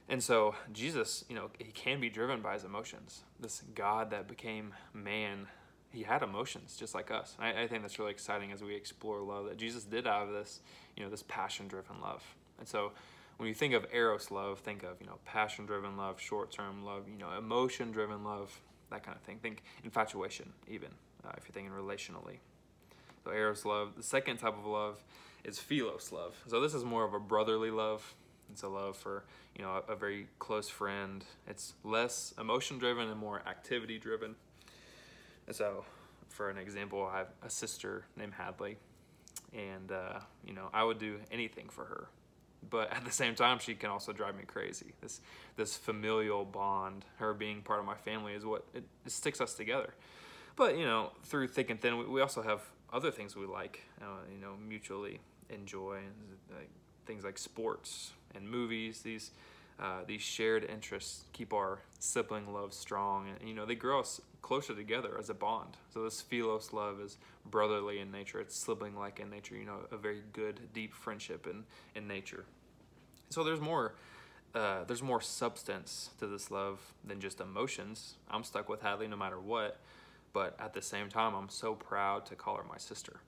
And 0.08 0.22
so 0.22 0.54
Jesus, 0.72 1.26
you 1.28 1.36
know, 1.36 1.50
he 1.58 1.70
can 1.70 2.00
be 2.00 2.08
driven 2.08 2.40
by 2.40 2.54
his 2.54 2.64
emotions. 2.64 3.20
This 3.38 3.62
God 3.74 4.10
that 4.10 4.28
became 4.28 4.72
man, 4.94 5.46
he 5.90 6.04
had 6.04 6.22
emotions 6.22 6.74
just 6.78 6.94
like 6.94 7.10
us. 7.10 7.36
I, 7.38 7.64
I 7.64 7.66
think 7.66 7.82
that's 7.82 7.98
really 7.98 8.12
exciting 8.12 8.50
as 8.50 8.62
we 8.62 8.74
explore 8.74 9.20
love 9.20 9.44
that 9.44 9.58
Jesus 9.58 9.84
did 9.84 10.06
out 10.06 10.28
of 10.28 10.32
this, 10.32 10.60
you 10.96 11.04
know, 11.04 11.10
this 11.10 11.24
passion-driven 11.28 12.00
love. 12.00 12.22
And 12.58 12.66
so 12.66 12.92
when 13.36 13.48
you 13.48 13.54
think 13.54 13.74
of 13.74 13.86
eros 13.92 14.30
love, 14.30 14.60
think 14.60 14.84
of 14.84 15.00
you 15.00 15.06
know 15.06 15.18
passion-driven 15.26 15.96
love, 15.98 16.18
short-term 16.18 16.84
love, 16.84 17.08
you 17.08 17.18
know, 17.18 17.36
emotion-driven 17.36 18.24
love, 18.24 18.58
that 18.90 19.02
kind 19.02 19.16
of 19.16 19.22
thing. 19.22 19.38
Think 19.42 19.62
infatuation, 19.84 20.52
even 20.68 20.88
uh, 21.24 21.30
if 21.36 21.44
you're 21.44 21.52
thinking 21.52 21.72
relationally. 21.72 22.38
So 23.24 23.32
eros 23.32 23.64
love. 23.64 23.94
The 23.96 24.02
second 24.02 24.38
type 24.38 24.56
of 24.58 24.66
love 24.66 25.02
is 25.44 25.58
philos 25.58 26.12
love. 26.12 26.36
So 26.46 26.60
this 26.60 26.74
is 26.74 26.84
more 26.84 27.04
of 27.04 27.14
a 27.14 27.20
brotherly 27.20 27.70
love. 27.70 28.14
It's 28.50 28.62
a 28.62 28.68
love 28.68 28.96
for 28.96 29.24
you 29.56 29.64
know 29.64 29.82
a, 29.88 29.92
a 29.92 29.96
very 29.96 30.26
close 30.38 30.68
friend. 30.68 31.24
It's 31.46 31.74
less 31.84 32.34
emotion 32.38 32.78
driven 32.78 33.08
and 33.08 33.18
more 33.18 33.42
activity 33.46 33.98
driven. 33.98 34.34
And 35.46 35.56
so, 35.56 35.84
for 36.28 36.50
an 36.50 36.58
example, 36.58 37.08
I 37.12 37.18
have 37.18 37.28
a 37.42 37.50
sister 37.50 38.04
named 38.16 38.34
Hadley, 38.34 38.76
and 39.52 39.90
uh, 39.90 40.20
you 40.44 40.52
know 40.54 40.68
I 40.72 40.84
would 40.84 40.98
do 40.98 41.18
anything 41.30 41.68
for 41.68 41.84
her, 41.84 42.08
but 42.68 42.92
at 42.92 43.04
the 43.04 43.10
same 43.10 43.34
time 43.34 43.58
she 43.58 43.74
can 43.74 43.90
also 43.90 44.12
drive 44.12 44.36
me 44.36 44.44
crazy. 44.46 44.92
This 45.00 45.20
this 45.56 45.76
familial 45.76 46.44
bond, 46.44 47.04
her 47.16 47.32
being 47.32 47.62
part 47.62 47.80
of 47.80 47.86
my 47.86 47.96
family, 47.96 48.34
is 48.34 48.44
what 48.44 48.66
it, 48.74 48.84
it 49.06 49.12
sticks 49.12 49.40
us 49.40 49.54
together. 49.54 49.94
But 50.56 50.76
you 50.76 50.84
know, 50.84 51.12
through 51.24 51.48
thick 51.48 51.70
and 51.70 51.80
thin, 51.80 51.98
we, 51.98 52.04
we 52.04 52.20
also 52.20 52.42
have 52.42 52.60
other 52.92 53.10
things 53.10 53.34
we 53.34 53.46
like, 53.46 53.82
uh, 54.00 54.20
you 54.30 54.38
know, 54.38 54.54
mutually 54.68 55.20
enjoy, 55.48 55.98
like 56.50 56.70
things 57.06 57.24
like 57.24 57.38
sports 57.38 58.12
and 58.34 58.48
movies. 58.48 59.02
These 59.02 59.30
uh, 59.80 60.04
these 60.06 60.20
shared 60.20 60.64
interests 60.64 61.24
keep 61.32 61.52
our 61.52 61.80
sibling 61.98 62.52
love 62.52 62.72
strong, 62.72 63.28
and 63.28 63.48
you 63.48 63.54
know 63.54 63.66
they 63.66 63.74
grow 63.74 64.00
us 64.00 64.20
closer 64.42 64.74
together 64.74 65.16
as 65.18 65.30
a 65.30 65.34
bond. 65.34 65.76
So 65.92 66.04
this 66.04 66.20
philos 66.20 66.72
love 66.72 67.00
is 67.00 67.18
brotherly 67.46 67.98
in 67.98 68.10
nature; 68.10 68.40
it's 68.40 68.56
sibling-like 68.56 69.20
in 69.20 69.30
nature. 69.30 69.56
You 69.56 69.64
know, 69.64 69.78
a 69.90 69.96
very 69.96 70.22
good, 70.32 70.60
deep 70.72 70.94
friendship 70.94 71.46
in 71.46 71.64
in 71.94 72.06
nature. 72.06 72.44
So 73.30 73.42
there's 73.44 73.60
more. 73.60 73.94
Uh, 74.54 74.84
there's 74.84 75.02
more 75.02 75.22
substance 75.22 76.10
to 76.18 76.26
this 76.26 76.50
love 76.50 76.78
than 77.02 77.20
just 77.20 77.40
emotions. 77.40 78.16
I'm 78.30 78.44
stuck 78.44 78.68
with 78.68 78.82
Hadley 78.82 79.08
no 79.08 79.16
matter 79.16 79.40
what, 79.40 79.80
but 80.32 80.56
at 80.58 80.74
the 80.74 80.82
same 80.82 81.08
time, 81.08 81.34
I'm 81.34 81.48
so 81.48 81.74
proud 81.74 82.26
to 82.26 82.34
call 82.34 82.56
her 82.56 82.64
my 82.68 82.78
sister. 82.78 83.20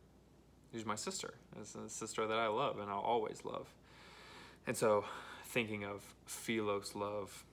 She's 0.72 0.86
my 0.86 0.96
sister. 0.96 1.34
It's 1.60 1.74
a 1.74 1.88
sister 1.88 2.26
that 2.26 2.38
I 2.38 2.48
love 2.48 2.78
and 2.78 2.90
I'll 2.90 2.98
always 2.98 3.44
love. 3.44 3.68
And 4.66 4.76
so, 4.76 5.04
thinking 5.46 5.84
of 5.84 6.02
philos 6.26 6.94
love, 6.94 7.44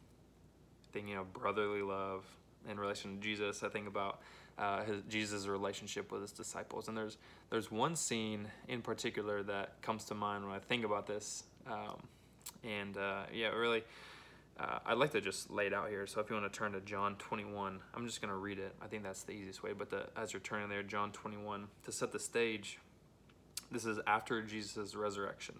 thinking 0.92 1.16
of 1.16 1.32
brotherly 1.34 1.82
love 1.82 2.26
in 2.70 2.80
relation 2.80 3.18
to 3.18 3.22
Jesus, 3.22 3.64
I 3.64 3.70
think 3.70 3.88
about 3.88 4.22
uh, 4.58 4.84
his, 4.84 5.02
Jesus' 5.10 5.46
relationship 5.48 6.12
with 6.12 6.22
his 6.22 6.32
disciples. 6.32 6.88
And 6.88 6.98
there's 6.98 7.18
there's 7.50 7.70
one 7.70 7.96
scene 7.96 8.48
in 8.68 8.82
particular 8.82 9.44
that 9.44 9.82
comes 9.82 10.06
to 10.06 10.16
mind 10.16 10.46
when 10.46 10.56
I 10.56 10.60
think 10.60 10.86
about 10.86 11.06
this. 11.06 11.44
Um, 11.68 12.02
and 12.64 12.98
uh, 12.98 13.24
yeah, 13.34 13.50
really, 13.50 13.84
uh, 14.60 14.80
I'd 14.86 14.98
like 14.98 15.12
to 15.12 15.22
just 15.22 15.50
lay 15.50 15.68
it 15.68 15.74
out 15.74 15.90
here. 15.90 16.06
So 16.06 16.22
if 16.22 16.30
you 16.30 16.36
want 16.36 16.52
to 16.52 16.58
turn 16.58 16.74
to 16.74 16.82
John 16.82 17.16
21, 17.16 17.80
I'm 17.94 18.06
just 18.06 18.22
going 18.22 18.30
to 18.30 18.38
read 18.38 18.60
it. 18.60 18.76
I 18.82 18.88
think 18.88 19.04
that's 19.04 19.24
the 19.24 19.34
easiest 19.34 19.64
way. 19.64 19.72
But 19.74 19.90
the, 19.90 20.08
as 20.16 20.34
you're 20.34 20.42
turning 20.42 20.70
there, 20.70 20.84
John 20.84 21.12
21, 21.12 21.68
to 21.86 21.92
set 21.92 22.12
the 22.12 22.20
stage, 22.20 22.80
this 23.72 23.86
is 23.86 24.00
after 24.06 24.42
Jesus' 24.42 24.96
resurrection. 24.96 25.56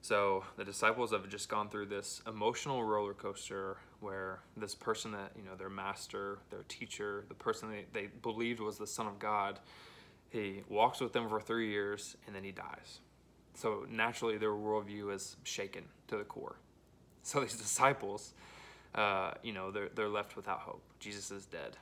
So 0.00 0.44
the 0.56 0.64
disciples 0.64 1.12
have 1.12 1.28
just 1.28 1.48
gone 1.48 1.68
through 1.68 1.86
this 1.86 2.22
emotional 2.26 2.82
roller 2.82 3.14
coaster 3.14 3.76
where 4.00 4.40
this 4.56 4.74
person 4.74 5.12
that, 5.12 5.30
you 5.36 5.44
know, 5.44 5.54
their 5.56 5.70
master, 5.70 6.38
their 6.50 6.64
teacher, 6.68 7.24
the 7.28 7.34
person 7.34 7.70
they, 7.70 7.84
they 7.92 8.08
believed 8.22 8.58
was 8.58 8.78
the 8.78 8.86
Son 8.86 9.06
of 9.06 9.20
God, 9.20 9.60
he 10.30 10.62
walks 10.68 11.00
with 11.00 11.12
them 11.12 11.28
for 11.28 11.40
three 11.40 11.70
years 11.70 12.16
and 12.26 12.34
then 12.34 12.42
he 12.42 12.50
dies. 12.50 12.98
So 13.54 13.86
naturally, 13.88 14.38
their 14.38 14.50
worldview 14.50 15.14
is 15.14 15.36
shaken 15.44 15.84
to 16.08 16.16
the 16.16 16.24
core. 16.24 16.56
So 17.24 17.40
these 17.40 17.56
disciples, 17.56 18.34
uh, 18.96 19.32
you 19.44 19.52
know, 19.52 19.70
they're, 19.70 19.88
they're 19.94 20.08
left 20.08 20.34
without 20.34 20.58
hope. 20.58 20.82
Jesus 20.98 21.30
is 21.30 21.46
dead. 21.46 21.76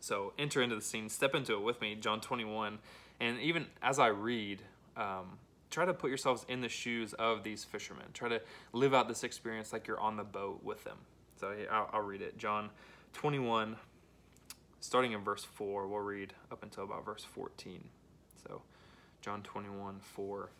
So 0.00 0.32
enter 0.38 0.62
into 0.62 0.74
the 0.74 0.82
scene, 0.82 1.10
step 1.10 1.34
into 1.34 1.52
it 1.52 1.62
with 1.62 1.80
me, 1.82 1.94
John 1.96 2.20
21. 2.20 2.78
And 3.20 3.38
even 3.40 3.66
as 3.82 3.98
I 3.98 4.06
read, 4.08 4.62
um, 4.96 5.38
try 5.70 5.84
to 5.84 5.92
put 5.92 6.08
yourselves 6.08 6.46
in 6.48 6.60
the 6.60 6.68
shoes 6.68 7.12
of 7.14 7.42
these 7.42 7.64
fishermen. 7.64 8.06
Try 8.14 8.28
to 8.28 8.40
live 8.72 8.94
out 8.94 9.08
this 9.08 9.24
experience 9.24 9.72
like 9.72 9.86
you're 9.86 10.00
on 10.00 10.16
the 10.16 10.24
boat 10.24 10.60
with 10.62 10.82
them. 10.84 10.98
So 11.40 11.54
I'll, 11.70 11.90
I'll 11.92 12.02
read 12.02 12.22
it. 12.22 12.38
John 12.38 12.70
21, 13.12 13.76
starting 14.80 15.12
in 15.12 15.22
verse 15.22 15.44
4, 15.44 15.86
we'll 15.86 16.00
read 16.00 16.32
up 16.50 16.62
until 16.62 16.84
about 16.84 17.04
verse 17.04 17.24
14. 17.24 17.84
So 18.46 18.62
John 19.20 19.42
21, 19.42 20.00
4. 20.00 20.50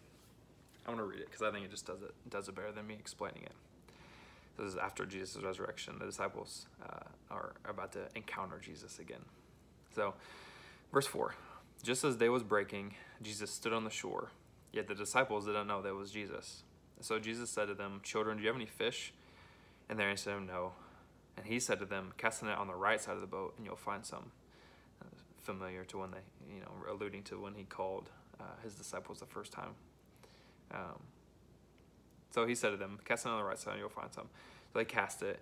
I 0.87 0.91
want 0.91 1.01
to 1.01 1.05
read 1.05 1.21
it 1.21 1.27
because 1.27 1.43
I 1.43 1.51
think 1.51 1.65
it 1.65 1.71
just 1.71 1.87
does 1.87 2.03
it 2.03 2.13
does 2.29 2.49
it 2.49 2.55
better 2.55 2.73
than 2.73 2.87
me 2.87 2.95
explaining 2.95 3.43
it. 3.43 3.53
This 4.59 4.69
is 4.69 4.77
after 4.77 5.05
Jesus' 5.05 5.43
resurrection. 5.43 5.97
The 5.99 6.07
disciples 6.07 6.67
uh, 6.83 7.09
are 7.31 7.55
about 7.69 7.93
to 7.93 8.09
encounter 8.15 8.59
Jesus 8.63 8.99
again. 8.99 9.25
So, 9.95 10.15
verse 10.93 11.07
4 11.07 11.35
Just 11.83 12.05
as 12.05 12.17
day 12.17 12.29
was 12.29 12.43
breaking, 12.43 12.95
Jesus 13.23 13.51
stood 13.51 13.73
on 13.73 13.85
the 13.85 13.91
shore, 13.91 14.31
yet 14.73 14.87
the 14.87 14.95
disciples 14.95 15.47
didn't 15.47 15.67
know 15.67 15.83
that 15.83 15.89
it 15.89 15.97
was 15.97 16.11
Jesus. 16.11 16.63
So 17.01 17.19
Jesus 17.19 17.51
said 17.51 17.67
to 17.67 17.75
them, 17.75 18.01
Children, 18.03 18.37
do 18.37 18.43
you 18.43 18.49
have 18.49 18.57
any 18.57 18.67
fish? 18.67 19.13
And 19.89 19.99
they 19.99 20.05
answered 20.05 20.37
him, 20.37 20.47
No. 20.47 20.73
And 21.37 21.47
he 21.47 21.59
said 21.59 21.81
to 21.81 21.85
them, 21.85 22.13
Cast 22.17 22.41
the 22.41 22.47
net 22.47 22.59
on 22.59 22.69
the 22.69 22.75
right 22.75 23.01
side 23.01 23.15
of 23.17 23.21
the 23.21 23.27
boat, 23.27 23.55
and 23.57 23.67
you'll 23.67 23.77
find 23.77 24.05
some. 24.05 24.31
Familiar 25.43 25.85
to 25.85 25.99
when 25.99 26.11
they, 26.11 26.55
you 26.55 26.61
know, 26.61 26.71
alluding 26.91 27.23
to 27.25 27.39
when 27.39 27.53
he 27.53 27.65
called 27.65 28.09
uh, 28.41 28.45
his 28.63 28.75
disciples 28.77 29.21
the 29.21 29.27
first 29.27 29.53
time. 29.53 29.75
Um, 30.71 30.99
so 32.35 32.47
he 32.47 32.57
said 32.57 32.71
to 32.71 32.77
them, 32.77 32.99
Cast 33.05 33.27
it 33.27 33.29
on 33.29 33.39
the 33.39 33.45
right 33.45 33.57
side, 33.57 33.75
and 33.75 33.81
you'll 33.81 33.89
find 33.89 34.13
some. 34.13 34.27
So 34.73 34.81
they 34.81 34.85
cast 34.85 35.23
it, 35.23 35.39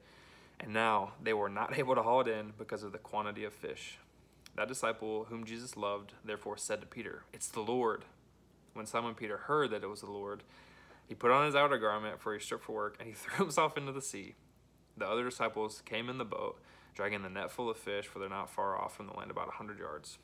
and 0.61 0.75
now 0.75 1.13
they 1.23 1.33
were 1.33 1.49
not 1.49 1.79
able 1.79 1.95
to 1.95 2.03
haul 2.03 2.21
it 2.21 2.29
in 2.29 2.53
because 2.59 2.83
of 2.83 2.93
the 2.93 2.99
quantity 2.99 3.45
of 3.45 3.55
fish. 3.55 3.97
That 4.57 4.69
disciple 4.69 5.25
whom 5.31 5.47
Jesus 5.47 5.75
loved 5.75 6.13
therefore 6.23 6.59
said 6.59 6.83
to 6.83 6.87
Peter, 6.87 7.23
It's 7.33 7.49
the 7.49 7.63
Lord. 7.63 8.05
When 8.75 8.85
Simon 8.85 9.15
Peter 9.15 9.39
heard 9.39 9.71
that 9.71 9.83
it 9.83 9.89
was 9.89 10.03
the 10.03 10.11
Lord, 10.11 10.43
he 11.09 11.15
put 11.15 11.31
on 11.31 11.47
his 11.47 11.55
outer 11.55 11.79
garment, 11.79 12.21
for 12.21 12.35
he 12.35 12.41
stripped 12.41 12.65
for 12.65 12.73
work, 12.73 12.97
and 12.99 13.09
he 13.09 13.15
threw 13.15 13.47
himself 13.47 13.79
into 13.79 13.93
the 13.93 14.03
sea. 14.03 14.35
The 14.99 15.09
other 15.09 15.25
disciples 15.25 15.81
came 15.87 16.11
in 16.11 16.19
the 16.19 16.27
boat, 16.27 16.61
dragging 16.95 17.23
the 17.23 17.31
net 17.31 17.51
full 17.51 17.71
of 17.71 17.79
fish, 17.79 18.07
for 18.07 18.19
they're 18.19 18.29
not 18.29 18.51
far 18.51 18.79
off 18.79 18.95
from 18.95 19.07
the 19.07 19.15
land, 19.15 19.31
about 19.31 19.49
a 19.49 19.53
hundred 19.53 19.79
yards. 19.79 20.19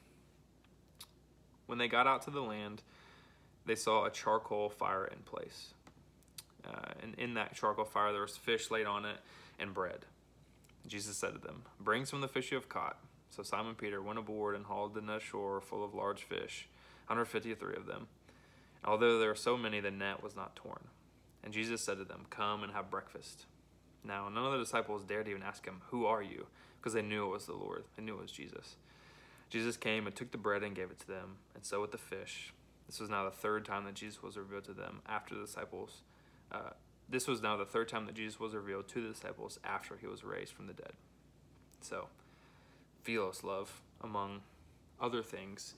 When 1.65 1.79
they 1.79 1.89
got 1.89 2.07
out 2.07 2.21
to 2.23 2.31
the 2.31 2.43
land, 2.43 2.83
they 3.65 3.75
saw 3.75 4.05
a 4.05 4.11
charcoal 4.11 4.69
fire 4.69 5.07
in 5.07 5.21
place. 5.21 5.73
Uh, 6.69 6.93
and 7.03 7.15
in 7.15 7.35
that 7.35 7.55
charcoal 7.55 7.85
fire, 7.85 8.13
there 8.13 8.23
was 8.23 8.37
fish 8.37 8.71
laid 8.71 8.87
on 8.87 9.05
it 9.05 9.19
and 9.59 9.73
bread. 9.73 10.05
Jesus 10.87 11.17
said 11.17 11.33
to 11.33 11.39
them, 11.39 11.63
Bring 11.81 12.05
some 12.05 12.23
of 12.23 12.29
the 12.29 12.33
fish 12.33 12.51
you 12.51 12.57
have 12.57 12.69
caught. 12.69 12.99
So 13.31 13.43
Simon 13.43 13.75
Peter 13.75 14.03
went 14.03 14.19
aboard 14.19 14.57
and 14.57 14.65
hauled 14.65 14.95
the 14.95 15.01
net 15.01 15.19
ashore 15.19 15.61
full 15.61 15.85
of 15.85 15.95
large 15.95 16.23
fish, 16.23 16.69
153 17.07 17.77
of 17.77 17.87
them. 17.87 18.09
Although 18.85 19.19
there 19.19 19.29
were 19.29 19.35
so 19.35 19.57
many, 19.57 19.81
the 19.81 19.91
net 19.91 20.23
was 20.23 20.37
not 20.37 20.57
torn. 20.57 20.89
And 21.43 21.53
Jesus 21.53 21.83
said 21.83 21.99
to 21.99 22.05
them, 22.05 22.27
Come 22.31 22.63
and 22.63 22.73
have 22.73 22.91
breakfast. 22.91 23.47
Now, 24.05 24.29
none 24.29 24.45
of 24.45 24.53
the 24.53 24.59
disciples 24.59 25.05
dared 25.05 25.29
even 25.29 25.43
ask 25.43 25.67
him, 25.67 25.83
Who 25.91 26.07
are 26.07 26.23
you? 26.23 26.47
Because 26.79 26.95
they 26.95 27.03
knew 27.03 27.27
it 27.27 27.33
was 27.33 27.47
the 27.47 27.55
Lord. 27.55 27.85
They 27.97 28.03
knew 28.03 28.15
it 28.15 28.23
was 28.23 28.33
Jesus. 28.33 28.77
Jesus 29.51 29.77
came 29.77 30.07
and 30.07 30.15
took 30.15 30.31
the 30.31 30.39
bread 30.39 30.63
and 30.63 30.77
gave 30.77 30.91
it 30.91 30.99
to 31.01 31.07
them, 31.07 31.37
and 31.55 31.65
so 31.65 31.81
with 31.81 31.93
the 31.93 31.99
fish. 31.99 32.53
This 32.87 33.01
was 33.01 33.11
now 33.11 33.25
the 33.25 33.31
third 33.31 33.65
time 33.65 33.85
that 33.85 33.95
Jesus 33.95 34.23
was 34.23 34.37
revealed 34.37 34.65
to 34.65 34.73
them 34.73 35.01
after 35.07 35.35
the 35.35 35.43
disciples. 35.43 36.03
Uh, 36.51 36.71
this 37.09 37.27
was 37.27 37.43
now 37.43 37.57
the 37.57 37.65
third 37.65 37.89
time 37.89 38.07
that 38.07 38.15
Jesus 38.15 38.39
was 38.39 38.55
revealed 38.55 38.89
to 38.89 39.01
the 39.01 39.09
disciples 39.09 39.59
after 39.65 39.97
he 39.97 40.07
was 40.07 40.25
raised 40.25 40.53
from 40.53 40.67
the 40.67 40.73
dead. 40.73 40.93
So, 41.81 42.09
philos 43.03 43.43
love, 43.43 43.81
among 44.03 44.41
other 45.01 45.23
things, 45.23 45.75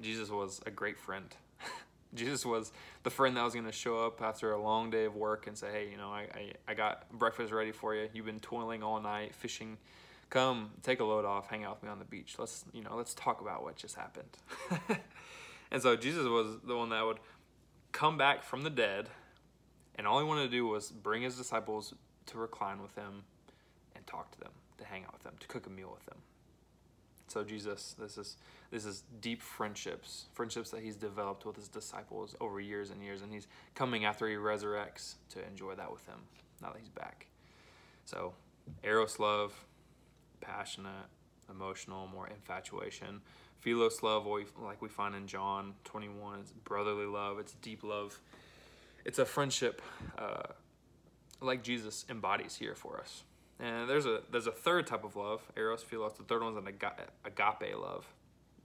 Jesus 0.00 0.30
was 0.30 0.60
a 0.66 0.70
great 0.70 0.98
friend. 0.98 1.26
Jesus 2.14 2.44
was 2.44 2.72
the 3.04 3.10
friend 3.10 3.36
that 3.36 3.42
was 3.42 3.54
going 3.54 3.66
to 3.66 3.72
show 3.72 4.04
up 4.04 4.20
after 4.20 4.52
a 4.52 4.60
long 4.60 4.90
day 4.90 5.04
of 5.04 5.14
work 5.14 5.46
and 5.46 5.56
say, 5.56 5.70
Hey, 5.70 5.88
you 5.90 5.96
know, 5.96 6.10
I, 6.10 6.26
I, 6.34 6.52
I 6.68 6.74
got 6.74 7.10
breakfast 7.12 7.52
ready 7.52 7.72
for 7.72 7.94
you. 7.94 8.08
You've 8.12 8.26
been 8.26 8.40
toiling 8.40 8.82
all 8.82 9.00
night, 9.00 9.34
fishing. 9.34 9.78
Come, 10.30 10.70
take 10.82 11.00
a 11.00 11.04
load 11.04 11.24
off, 11.24 11.48
hang 11.48 11.64
out 11.64 11.76
with 11.76 11.82
me 11.84 11.90
on 11.90 11.98
the 11.98 12.06
beach. 12.06 12.36
Let's, 12.38 12.64
you 12.72 12.82
know, 12.82 12.96
let's 12.96 13.12
talk 13.14 13.40
about 13.40 13.62
what 13.62 13.76
just 13.76 13.96
happened. 13.96 14.30
and 15.70 15.82
so 15.82 15.94
Jesus 15.94 16.26
was 16.26 16.56
the 16.66 16.76
one 16.76 16.88
that 16.88 17.04
would 17.04 17.18
come 17.92 18.16
back 18.16 18.42
from 18.42 18.62
the 18.62 18.70
dead, 18.70 19.10
and 19.96 20.06
all 20.06 20.18
he 20.18 20.24
wanted 20.24 20.44
to 20.44 20.48
do 20.48 20.66
was 20.66 20.90
bring 20.90 21.22
his 21.22 21.36
disciples 21.36 21.94
to 22.26 22.38
recline 22.38 22.80
with 22.80 22.94
him 22.94 23.24
and 23.94 24.06
talk 24.06 24.30
to 24.32 24.40
them, 24.40 24.52
to 24.78 24.84
hang 24.84 25.04
out 25.04 25.12
with 25.12 25.22
them, 25.22 25.34
to 25.40 25.46
cook 25.46 25.66
a 25.66 25.70
meal 25.70 25.90
with 25.92 26.04
them. 26.06 26.18
So 27.28 27.42
Jesus, 27.44 27.94
this 27.98 28.18
is 28.18 28.36
this 28.70 28.84
is 28.84 29.04
deep 29.20 29.40
friendships, 29.40 30.26
friendships 30.34 30.70
that 30.70 30.82
he's 30.82 30.96
developed 30.96 31.46
with 31.46 31.56
his 31.56 31.68
disciples 31.68 32.34
over 32.40 32.60
years 32.60 32.90
and 32.90 33.02
years, 33.02 33.22
and 33.22 33.32
he's 33.32 33.46
coming 33.74 34.04
after 34.04 34.28
he 34.28 34.34
resurrects 34.34 35.14
to 35.30 35.46
enjoy 35.46 35.74
that 35.74 35.90
with 35.90 36.04
them 36.06 36.20
now 36.60 36.68
that 36.68 36.78
he's 36.78 36.88
back. 36.88 37.26
So, 38.04 38.34
eros 38.82 39.18
love, 39.18 39.54
passionate, 40.40 41.06
emotional, 41.50 42.06
more 42.06 42.28
infatuation. 42.28 43.20
Philos 43.60 44.02
love, 44.02 44.26
like 44.60 44.82
we 44.82 44.88
find 44.88 45.14
in 45.14 45.26
John 45.26 45.74
21, 45.84 46.40
is 46.40 46.52
brotherly 46.64 47.06
love. 47.06 47.38
It's 47.38 47.52
deep 47.62 47.84
love. 47.84 48.18
It's 49.04 49.18
a 49.18 49.24
friendship 49.24 49.82
uh, 50.18 50.42
like 51.40 51.62
Jesus 51.62 52.04
embodies 52.08 52.56
here 52.56 52.74
for 52.74 53.00
us. 53.00 53.24
And 53.60 53.88
there's 53.88 54.06
a 54.06 54.22
there's 54.30 54.46
a 54.46 54.52
third 54.52 54.86
type 54.86 55.04
of 55.04 55.16
love, 55.16 55.40
eros, 55.56 55.82
philos. 55.82 56.14
The 56.14 56.24
third 56.24 56.42
one's 56.42 56.56
an 56.56 56.66
agape 56.66 57.76
love. 57.76 58.06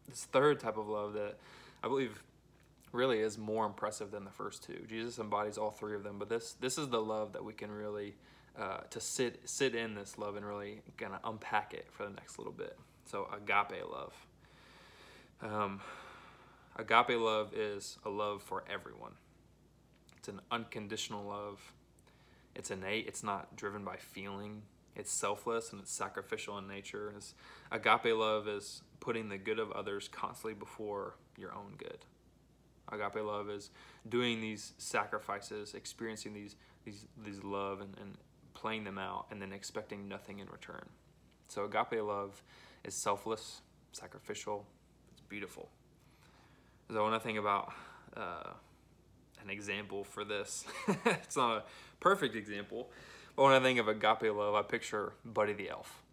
This 0.07 0.25
third 0.25 0.59
type 0.59 0.77
of 0.77 0.87
love 0.87 1.13
that 1.13 1.37
I 1.83 1.87
believe 1.87 2.23
really 2.91 3.19
is 3.19 3.37
more 3.37 3.65
impressive 3.65 4.11
than 4.11 4.23
the 4.23 4.31
first 4.31 4.63
two. 4.63 4.85
Jesus 4.87 5.19
embodies 5.19 5.57
all 5.57 5.71
three 5.71 5.95
of 5.95 6.03
them, 6.03 6.17
but 6.17 6.29
this 6.29 6.53
this 6.59 6.77
is 6.77 6.87
the 6.89 7.01
love 7.01 7.33
that 7.33 7.43
we 7.43 7.53
can 7.53 7.71
really 7.71 8.15
uh, 8.59 8.79
to 8.89 8.99
sit 8.99 9.41
sit 9.47 9.75
in 9.75 9.93
this 9.93 10.17
love 10.17 10.35
and 10.35 10.45
really 10.45 10.81
kind 10.97 11.13
of 11.13 11.19
unpack 11.23 11.73
it 11.73 11.85
for 11.91 12.03
the 12.03 12.11
next 12.11 12.37
little 12.37 12.53
bit. 12.53 12.77
So 13.05 13.27
agape 13.31 13.83
love. 13.91 14.13
Um, 15.41 15.81
agape 16.75 17.19
love 17.19 17.53
is 17.53 17.99
a 18.03 18.09
love 18.09 18.41
for 18.41 18.63
everyone. 18.67 19.13
It's 20.17 20.27
an 20.27 20.41
unconditional 20.51 21.25
love. 21.25 21.73
It's 22.55 22.71
innate. 22.71 23.07
It's 23.07 23.23
not 23.23 23.55
driven 23.55 23.83
by 23.83 23.97
feeling. 23.97 24.63
It's 24.95 25.11
selfless 25.11 25.71
and 25.71 25.79
it's 25.79 25.91
sacrificial 25.91 26.57
in 26.57 26.67
nature. 26.67 27.13
It's, 27.15 27.35
agape 27.71 28.15
love 28.17 28.47
is 28.47 28.81
putting 28.99 29.29
the 29.29 29.37
good 29.37 29.59
of 29.59 29.71
others 29.71 30.07
constantly 30.07 30.55
before 30.55 31.13
your 31.37 31.53
own 31.53 31.75
good. 31.77 31.99
Agape 32.91 33.23
love 33.23 33.49
is 33.49 33.69
doing 34.09 34.41
these 34.41 34.73
sacrifices, 34.77 35.73
experiencing 35.75 36.33
these 36.33 36.55
these 36.83 37.05
these 37.23 37.43
love 37.43 37.81
and, 37.81 37.95
and 38.01 38.17
playing 38.53 38.85
them 38.85 38.97
out 38.97 39.27
and 39.29 39.41
then 39.41 39.53
expecting 39.53 40.07
nothing 40.07 40.39
in 40.39 40.47
return. 40.47 40.85
So 41.47 41.65
agape 41.65 42.01
love 42.01 42.41
is 42.83 42.95
selfless, 42.95 43.61
sacrificial, 43.91 44.65
it's 45.11 45.21
beautiful. 45.21 45.69
So 46.89 47.03
when 47.03 47.13
I 47.13 47.19
think 47.19 47.37
about 47.37 47.71
uh, 48.15 48.53
an 49.47 49.53
example 49.53 50.03
for 50.03 50.23
this, 50.23 50.65
it's 51.05 51.37
not 51.37 51.57
a 51.57 51.63
perfect 51.99 52.35
example, 52.35 52.89
but 53.35 53.43
when 53.43 53.53
I 53.53 53.59
think 53.59 53.79
of 53.79 53.87
agape 53.87 54.33
love, 54.35 54.55
I 54.55 54.61
picture 54.61 55.13
Buddy 55.23 55.53
the 55.53 55.69
Elf. 55.69 56.03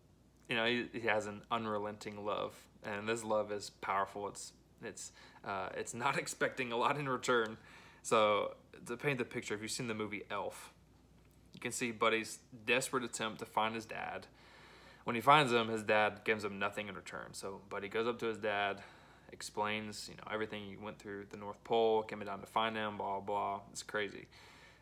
You 0.49 0.57
know, 0.57 0.67
he, 0.67 0.87
he 0.93 1.07
has 1.09 1.27
an 1.27 1.43
unrelenting 1.51 2.25
love, 2.25 2.55
and 2.85 3.09
this 3.09 3.25
love 3.25 3.51
is 3.51 3.71
powerful. 3.71 4.29
It's 4.29 4.53
it's 4.83 5.13
uh, 5.45 5.71
it's 5.75 5.95
not 5.95 6.19
expecting 6.19 6.71
a 6.71 6.77
lot 6.77 6.99
in 6.99 7.09
return. 7.09 7.57
So 8.03 8.55
to 8.87 8.97
paint 8.97 9.19
the 9.19 9.25
picture, 9.25 9.55
if 9.55 9.63
you've 9.63 9.71
seen 9.71 9.89
the 9.89 9.95
movie 9.95 10.25
Elf, 10.31 10.73
you 11.55 11.61
can 11.61 11.73
see 11.73 11.91
Buddy's 11.91 12.39
desperate 12.67 13.05
attempt 13.05 13.39
to 13.39 13.47
find 13.47 13.75
his 13.75 13.87
dad. 13.87 14.27
When 15.05 15.17
he 15.17 15.23
finds 15.23 15.53
him, 15.53 15.69
his 15.69 15.83
dad 15.83 16.21
gives 16.25 16.45
him 16.45 16.59
nothing 16.59 16.89
in 16.89 16.95
return. 16.95 17.29
So 17.33 17.61
Buddy 17.69 17.89
goes 17.89 18.07
up 18.07 18.19
to 18.21 18.27
his 18.27 18.39
dad, 18.39 18.83
explains, 19.33 20.09
you 20.09 20.17
know, 20.17 20.25
everything 20.33 20.63
he 20.65 20.77
went 20.77 20.99
through 20.99 21.27
the 21.31 21.37
North 21.37 21.63
Pole, 21.65 22.03
came 22.03 22.21
down 22.21 22.41
to 22.41 22.47
find 22.47 22.77
him, 22.77 22.97
blah 22.99 23.21
blah. 23.21 23.61
It's 23.73 23.83
crazy. 23.83 24.27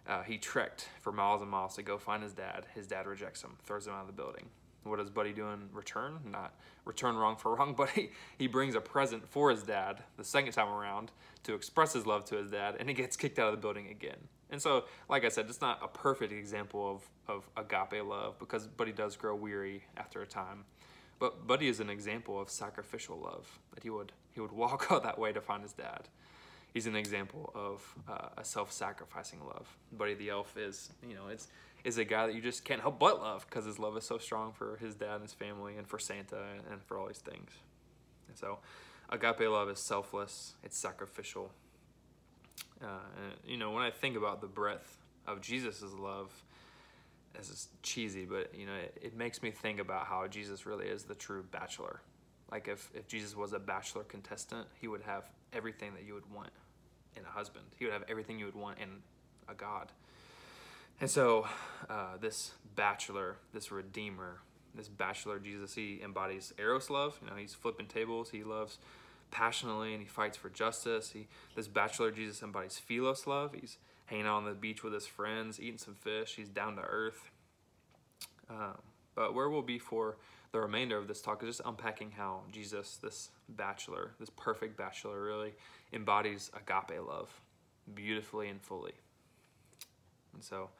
Uh, 0.07 0.23
he 0.23 0.37
trekked 0.37 0.89
for 1.01 1.13
miles 1.13 1.43
and 1.43 1.51
miles 1.51 1.77
to 1.77 1.83
go 1.83 1.97
find 1.97 2.23
his 2.23 2.33
dad. 2.33 2.67
His 2.75 2.87
dad 2.87 3.07
rejects 3.07 3.43
him, 3.43 3.57
throws 3.65 3.87
him 3.87 3.93
out 3.95 4.03
of 4.03 4.07
the 4.09 4.13
building. 4.13 4.47
What 4.85 4.99
does 4.99 5.11
Buddy 5.11 5.33
do 5.33 5.47
in 5.49 5.69
return? 5.73 6.19
Not 6.29 6.55
return 6.85 7.17
wrong 7.17 7.37
for 7.37 7.55
wrong, 7.57 7.75
but 7.77 7.91
he, 7.91 8.11
he 8.37 8.47
brings 8.47 8.75
a 8.75 8.81
present 8.81 9.29
for 9.29 9.51
his 9.51 9.63
dad 9.63 10.03
the 10.17 10.25
second 10.25 10.53
time 10.53 10.69
around 10.69 11.13
to 11.45 11.55
express 11.55 11.93
his 11.93 12.07
love 12.07 12.25
to 12.27 12.37
his 12.37 12.51
dad, 12.51 12.77
and 12.79 12.89
he 12.89 12.95
gets 12.95 13.17
kicked 13.17 13.39
out 13.39 13.49
of 13.49 13.55
the 13.55 13.61
building 13.61 13.89
again. 13.89 14.29
And 14.51 14.61
so, 14.61 14.85
like 15.09 15.25
I 15.25 15.29
said, 15.29 15.47
it's 15.49 15.61
not 15.61 15.81
a 15.83 15.89
perfect 15.89 16.33
example 16.33 17.01
of, 17.29 17.37
of 17.37 17.49
agape 17.57 18.05
love 18.05 18.39
because 18.39 18.67
Buddy 18.67 18.93
does 18.93 19.17
grow 19.17 19.35
weary 19.35 19.85
after 19.97 20.21
a 20.21 20.27
time. 20.27 20.65
But 21.19 21.47
Buddy 21.47 21.69
is 21.69 21.81
an 21.81 21.89
example 21.89 22.41
of 22.41 22.51
sacrificial 22.51 23.17
love 23.17 23.61
that 23.75 23.83
he 23.83 23.91
would 23.91 24.13
he 24.35 24.41
would 24.41 24.53
walk 24.53 24.87
out 24.91 25.03
that 25.03 25.19
way 25.19 25.33
to 25.33 25.41
find 25.41 25.63
his 25.63 25.73
dad. 25.73 26.09
He's 26.73 26.87
an 26.87 26.97
example 26.97 27.53
of 27.55 27.95
uh, 28.09 28.29
a 28.39 28.45
self-sacrificing 28.45 29.41
love. 29.47 29.77
Buddy 29.93 30.15
the 30.15 30.31
elf 30.31 30.57
is, 30.57 30.91
you 31.07 31.15
know, 31.15 31.29
it's 31.29 31.49
is 31.85 31.99
a 31.99 32.05
guy 32.05 32.27
that 32.27 32.35
you 32.35 32.41
just 32.41 32.65
can't 32.65 32.81
help 32.81 32.99
but 32.99 33.21
love 33.21 33.45
because 33.49 33.65
his 33.65 33.79
love 33.79 33.97
is 33.97 34.05
so 34.05 34.17
strong 34.17 34.53
for 34.53 34.77
his 34.77 34.95
dad 34.95 35.15
and 35.15 35.23
his 35.23 35.33
family 35.33 35.77
and 35.77 35.87
for 35.87 35.99
Santa 35.99 36.39
and 36.71 36.81
for 36.83 36.97
all 36.97 37.09
these 37.09 37.19
things. 37.19 37.51
And 38.29 38.37
so, 38.37 38.59
agape 39.11 39.41
love 39.41 39.69
is 39.69 39.81
selfless, 39.81 40.55
it's 40.63 40.79
sacrificial. 40.79 41.51
Uh, 42.81 42.87
and, 43.17 43.35
you 43.45 43.57
know, 43.57 43.73
when 43.73 43.83
I 43.83 43.91
think 43.91 44.17
about 44.17 44.41
the 44.41 44.47
breadth 44.47 44.97
of 45.27 45.41
Jesus' 45.41 45.83
love, 45.99 46.31
this 47.35 47.49
is 47.49 47.69
cheesy, 47.83 48.25
but 48.25 48.55
you 48.55 48.67
know, 48.67 48.75
it, 48.75 48.97
it 49.01 49.17
makes 49.17 49.43
me 49.43 49.51
think 49.51 49.81
about 49.81 50.07
how 50.07 50.27
Jesus 50.27 50.67
really 50.67 50.87
is 50.87 51.05
the 51.05 51.15
true 51.15 51.45
bachelor. 51.51 52.01
Like 52.53 52.69
if, 52.69 52.91
if 52.95 53.09
Jesus 53.09 53.35
was 53.35 53.55
a 53.55 53.59
bachelor 53.59 54.05
contestant, 54.05 54.67
he 54.79 54.87
would 54.87 55.01
have 55.03 55.25
everything 55.55 55.95
that 55.95 56.05
you 56.05 56.13
would 56.13 56.31
want 56.31 56.51
in 57.17 57.25
a 57.25 57.29
husband. 57.29 57.65
He 57.79 57.87
would 57.87 57.95
have 57.95 58.05
everything 58.09 58.39
you 58.39 58.45
would 58.45 58.55
want 58.55 58.79
in 58.79 58.89
a 59.49 59.55
God. 59.55 59.91
And 61.01 61.11
so, 61.11 61.47
uh, 61.89 62.19
this 62.21 62.53
bachelor, 62.77 63.37
this 63.55 63.73
redeemer, 63.73 64.41
this 64.75 64.89
bachelor 64.89 65.39
Jesus, 65.39 65.75
he 65.75 66.01
embodies 66.05 66.53
eros 66.59 66.91
love. 66.91 67.19
You 67.23 67.31
know, 67.31 67.37
he's 67.37 67.55
flipping 67.55 67.87
tables. 67.87 68.31
He 68.31 68.45
loves 68.45 68.79
passionately 69.31 69.95
and 69.95 70.03
he 70.03 70.09
fights 70.09 70.37
for 70.37 70.51
justice. 70.51 71.11
He, 71.13 71.29
this 71.57 71.69
bachelor 71.69 72.11
Jesus 72.11 72.43
embodies 72.43 72.79
philos 72.79 73.27
love. 73.27 73.55
He's 73.59 73.79
hanging 74.05 74.27
out 74.27 74.37
on 74.37 74.45
the 74.45 74.53
beach 74.53 74.85
with 74.85 74.93
his 74.93 75.07
friends, 75.07 75.59
eating 75.59 75.79
some 75.79 75.95
fish. 75.95 76.35
He's 76.37 76.51
down 76.51 76.77
to 76.77 76.83
earth. 76.83 77.31
Um, 78.51 78.77
but 79.15 79.35
where 79.35 79.49
we'll 79.49 79.63
be 79.63 79.79
for 79.79 80.19
the 80.53 80.61
remainder 80.61 80.99
of 80.99 81.09
this 81.09 81.23
talk 81.23 81.43
is 81.43 81.49
just 81.49 81.61
unpacking 81.65 82.13
how 82.13 82.43
Jesus, 82.53 82.99
this 83.03 83.31
bachelor, 83.49 84.13
this 84.21 84.31
perfect 84.31 84.77
bachelor, 84.77 85.23
really 85.23 85.55
embodies 85.93 86.51
agape 86.55 87.01
love 87.07 87.41
beautifully 87.95 88.49
and 88.49 88.61
fully. 88.61 88.93
And 90.35 90.45
so, 90.45 90.71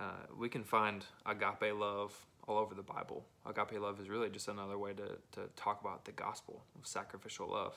uh, 0.00 0.26
we 0.36 0.48
can 0.48 0.64
find 0.64 1.04
agape 1.26 1.74
love 1.78 2.14
all 2.48 2.58
over 2.58 2.74
the 2.74 2.82
Bible. 2.82 3.24
Agape 3.46 3.80
love 3.80 4.00
is 4.00 4.08
really 4.08 4.30
just 4.30 4.48
another 4.48 4.78
way 4.78 4.92
to, 4.94 5.18
to 5.32 5.48
talk 5.56 5.80
about 5.80 6.04
the 6.04 6.12
gospel 6.12 6.64
of 6.78 6.86
sacrificial 6.86 7.48
love. 7.48 7.76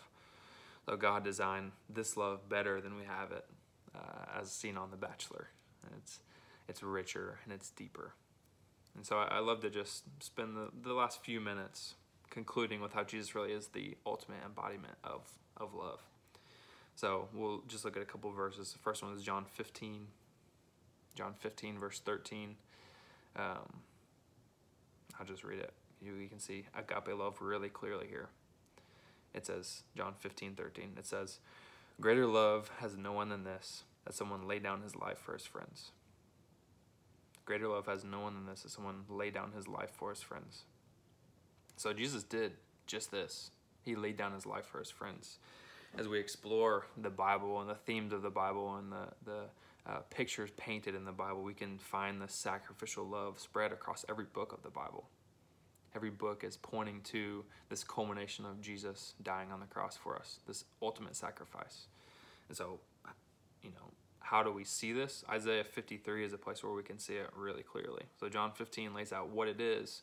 So 0.86 0.96
God 0.96 1.24
designed 1.24 1.72
this 1.90 2.16
love 2.16 2.48
better 2.48 2.80
than 2.80 2.96
we 2.96 3.04
have 3.04 3.32
it, 3.32 3.46
uh, 3.96 4.40
as 4.40 4.52
seen 4.52 4.78
on 4.78 4.92
The 4.92 4.98
Bachelor. 4.98 5.50
And 5.84 5.94
it's 5.98 6.20
it's 6.68 6.82
richer 6.82 7.40
and 7.44 7.54
it's 7.54 7.70
deeper. 7.70 8.14
And 8.96 9.06
so 9.06 9.18
I, 9.18 9.38
I 9.38 9.40
love 9.40 9.62
to 9.62 9.70
just 9.70 10.04
spend 10.20 10.56
the, 10.56 10.70
the 10.84 10.94
last 10.94 11.24
few 11.24 11.40
minutes 11.40 11.96
concluding 12.30 12.82
with 12.82 12.94
how 12.94 13.04
Jesus 13.04 13.36
really 13.36 13.52
is 13.52 13.68
the 13.68 13.96
ultimate 14.06 14.40
embodiment 14.46 14.96
of, 15.04 15.22
of 15.58 15.74
love. 15.74 16.02
So 16.96 17.28
we'll 17.34 17.62
just 17.68 17.84
look 17.84 17.98
at 17.98 18.02
a 18.02 18.06
couple 18.06 18.32
verses. 18.32 18.72
The 18.72 18.80
first 18.80 19.04
one 19.04 19.14
is 19.14 19.22
John 19.22 19.46
15, 19.54 20.08
John 21.16 21.34
15, 21.38 21.78
verse 21.78 22.00
13. 22.00 22.56
Um, 23.36 23.82
I'll 25.20 25.26
just 25.26 25.44
read 25.44 25.60
it. 25.60 25.74
You, 26.02 26.14
you 26.16 26.28
can 26.28 26.40
see 26.40 26.66
agape 26.78 27.18
love 27.18 27.42
really 27.42 27.70
clearly 27.70 28.08
here. 28.08 28.30
It 29.34 29.46
says, 29.46 29.84
John 29.98 30.14
15, 30.20 30.56
13, 30.56 30.92
it 30.98 31.06
says, 31.06 31.40
Greater 32.00 32.26
love 32.26 32.72
has 32.80 32.96
no 32.96 33.12
one 33.12 33.30
than 33.30 33.44
this, 33.44 33.84
that 34.06 34.14
someone 34.14 34.48
lay 34.48 34.60
down 34.60 34.82
his 34.82 34.96
life 34.96 35.18
for 35.18 35.34
his 35.34 35.46
friends. 35.46 35.92
Greater 37.46 37.68
love 37.68 37.86
has 37.86 38.04
no 38.04 38.22
one 38.22 38.34
than 38.34 38.46
this, 38.46 38.64
that 38.64 38.72
someone 38.72 39.04
lay 39.10 39.30
down 39.30 39.52
his 39.52 39.68
life 39.68 39.92
for 39.92 40.10
his 40.10 40.22
friends. 40.22 40.64
So 41.78 41.94
Jesus 41.94 42.24
did 42.24 42.54
just 42.88 43.12
this. 43.12 43.52
He 43.84 43.96
laid 43.96 44.18
down 44.18 44.34
his 44.34 44.46
life 44.46 44.66
for 44.66 44.80
his 44.80 44.90
friends. 44.90 45.38
As 45.98 46.08
we 46.08 46.20
explore 46.20 46.88
the 46.98 47.10
Bible 47.10 47.62
and 47.62 47.70
the 47.70 47.76
themes 47.76 48.14
of 48.14 48.22
the 48.22 48.30
Bible 48.30 48.76
and 48.78 48.92
the, 48.92 49.08
the 49.26 49.42
uh, 49.88 50.00
pictures 50.10 50.50
painted 50.58 50.96
in 50.96 51.06
the 51.06 51.12
Bible, 51.12 51.44
we 51.44 51.54
can 51.54 51.78
find 51.78 52.20
the 52.20 52.28
sacrificial 52.28 53.06
love 53.06 53.40
spread 53.40 53.72
across 53.72 54.04
every 54.10 54.26
book 54.26 54.52
of 54.52 54.64
the 54.64 54.70
Bible. 54.70 55.08
Every 55.96 56.10
book 56.10 56.44
is 56.44 56.58
pointing 56.58 57.02
to 57.04 57.46
this 57.70 57.84
culmination 57.84 58.46
of 58.46 58.60
Jesus 58.60 59.14
dying 59.24 59.52
on 59.52 59.60
the 59.60 59.68
cross 59.68 59.96
for 59.96 60.18
us, 60.18 60.40
this 60.48 60.66
ultimate 60.82 61.16
sacrifice. 61.16 61.86
And 62.50 62.58
so, 62.58 62.80
you 63.62 63.70
know, 63.70 63.92
how 64.26 64.42
do 64.42 64.52
we 64.52 64.64
see 64.64 64.92
this? 64.92 65.24
Isaiah 65.30 65.64
53 65.64 66.26
is 66.26 66.34
a 66.34 66.38
place 66.38 66.64
where 66.64 66.74
we 66.74 66.82
can 66.82 66.98
see 66.98 67.14
it 67.14 67.30
really 67.36 67.62
clearly. 67.62 68.02
So, 68.20 68.28
John 68.28 68.52
15 68.52 68.94
lays 68.94 69.14
out 69.14 69.30
what 69.30 69.48
it 69.48 69.62
is. 69.62 70.02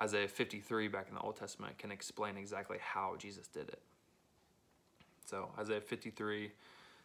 Isaiah 0.00 0.28
53 0.28 0.88
back 0.88 1.06
in 1.08 1.14
the 1.14 1.20
Old 1.20 1.36
Testament 1.36 1.76
can 1.76 1.90
explain 1.90 2.38
exactly 2.38 2.78
how 2.80 3.16
Jesus 3.18 3.46
did 3.46 3.68
it. 3.68 3.82
So, 5.26 5.50
Isaiah 5.58 5.82
53 5.82 6.50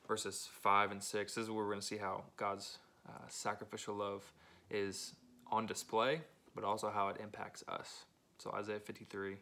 verses 0.08 0.48
5 0.62 0.92
and 0.92 1.04
6. 1.04 1.36
This 1.36 1.44
is 1.44 1.50
where 1.50 1.66
we're 1.66 1.72
going 1.72 1.82
to 1.82 1.86
see 1.86 1.98
how 1.98 2.24
God's 2.38 2.78
uh, 3.10 3.12
sacrificial 3.28 3.96
love 3.96 4.32
is 4.72 5.16
on 5.52 5.66
display, 5.66 6.22
but 6.56 6.64
also 6.64 6.90
how 6.90 7.10
it 7.10 7.18
impacts 7.22 7.64
us. 7.68 8.06
So, 8.38 8.52
Isaiah 8.52 8.80
53, 8.80 9.36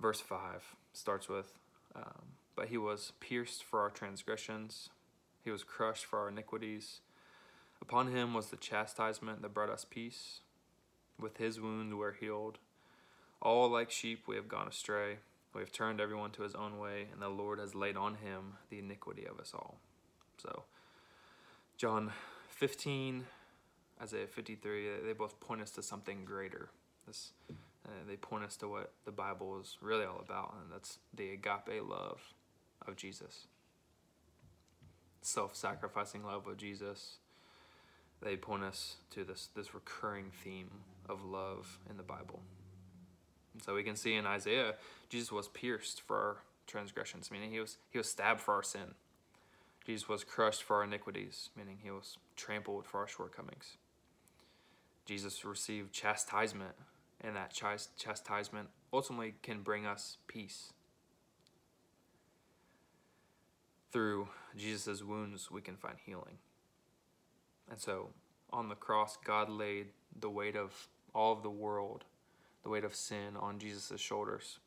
verse 0.00 0.20
5 0.20 0.38
starts 0.94 1.28
with 1.28 1.58
um, 1.94 2.32
But 2.56 2.68
he 2.68 2.78
was 2.78 3.12
pierced 3.20 3.62
for 3.62 3.80
our 3.80 3.90
transgressions, 3.90 4.88
he 5.44 5.50
was 5.50 5.62
crushed 5.62 6.06
for 6.06 6.18
our 6.18 6.28
iniquities. 6.28 7.00
Upon 7.82 8.10
him 8.10 8.32
was 8.32 8.46
the 8.46 8.56
chastisement 8.56 9.42
that 9.42 9.52
brought 9.52 9.68
us 9.68 9.84
peace, 9.88 10.40
With 11.20 11.36
his 11.36 11.60
wound 11.60 11.98
we're 11.98 12.14
healed. 12.14 12.58
All 13.42 13.68
like 13.68 13.90
sheep 13.90 14.24
we 14.26 14.36
have 14.36 14.48
gone 14.48 14.66
astray. 14.66 15.18
We 15.54 15.60
have 15.60 15.70
turned 15.70 16.00
everyone 16.00 16.30
to 16.32 16.42
his 16.42 16.54
own 16.54 16.78
way, 16.78 17.06
and 17.12 17.20
the 17.22 17.28
Lord 17.28 17.60
has 17.60 17.74
laid 17.74 17.96
on 17.96 18.16
him 18.16 18.54
the 18.70 18.78
iniquity 18.78 19.24
of 19.26 19.38
us 19.38 19.52
all. 19.54 19.78
So, 20.38 20.64
John 21.76 22.10
15, 22.48 23.24
Isaiah 24.02 24.26
53, 24.26 24.88
they 25.06 25.12
both 25.12 25.38
point 25.38 25.60
us 25.60 25.70
to 25.72 25.82
something 25.82 26.24
greater. 26.24 26.70
This, 27.06 27.32
uh, 27.86 27.90
they 28.08 28.16
point 28.16 28.44
us 28.44 28.56
to 28.56 28.68
what 28.68 28.92
the 29.04 29.12
Bible 29.12 29.60
is 29.60 29.76
really 29.80 30.04
all 30.04 30.20
about, 30.24 30.54
and 30.60 30.72
that's 30.72 30.98
the 31.14 31.30
agape 31.30 31.88
love 31.88 32.20
of 32.88 32.96
Jesus. 32.96 33.46
Self 35.24 35.56
sacrificing 35.56 36.22
love 36.22 36.46
of 36.46 36.58
Jesus. 36.58 37.16
They 38.22 38.36
point 38.36 38.62
us 38.62 38.96
to 39.12 39.24
this, 39.24 39.48
this 39.56 39.74
recurring 39.74 40.26
theme 40.30 40.68
of 41.08 41.24
love 41.24 41.78
in 41.88 41.96
the 41.96 42.02
Bible. 42.02 42.40
And 43.54 43.62
so 43.62 43.74
we 43.74 43.82
can 43.82 43.96
see 43.96 44.16
in 44.16 44.26
Isaiah, 44.26 44.74
Jesus 45.08 45.32
was 45.32 45.48
pierced 45.48 46.02
for 46.02 46.16
our 46.16 46.36
transgressions, 46.66 47.30
meaning 47.30 47.50
he 47.50 47.58
was, 47.58 47.78
he 47.88 47.96
was 47.96 48.06
stabbed 48.06 48.42
for 48.42 48.52
our 48.52 48.62
sin. 48.62 48.96
Jesus 49.86 50.10
was 50.10 50.24
crushed 50.24 50.62
for 50.62 50.76
our 50.76 50.84
iniquities, 50.84 51.48
meaning 51.56 51.78
he 51.82 51.90
was 51.90 52.18
trampled 52.36 52.84
for 52.84 53.00
our 53.00 53.08
shortcomings. 53.08 53.78
Jesus 55.06 55.42
received 55.42 55.90
chastisement, 55.90 56.74
and 57.22 57.34
that 57.34 57.50
chas- 57.50 57.88
chastisement 57.96 58.68
ultimately 58.92 59.36
can 59.42 59.62
bring 59.62 59.86
us 59.86 60.18
peace. 60.26 60.74
Through 63.90 64.28
Jesus' 64.56 65.02
wounds, 65.02 65.50
we 65.50 65.60
can 65.60 65.76
find 65.76 65.96
healing. 66.04 66.38
And 67.70 67.78
so 67.78 68.10
on 68.52 68.68
the 68.68 68.74
cross, 68.74 69.18
God 69.24 69.48
laid 69.48 69.88
the 70.18 70.30
weight 70.30 70.56
of 70.56 70.88
all 71.14 71.32
of 71.32 71.42
the 71.42 71.50
world, 71.50 72.04
the 72.62 72.68
weight 72.68 72.84
of 72.84 72.94
sin 72.94 73.36
on 73.38 73.58
Jesus' 73.58 74.00
shoulders. 74.00 74.58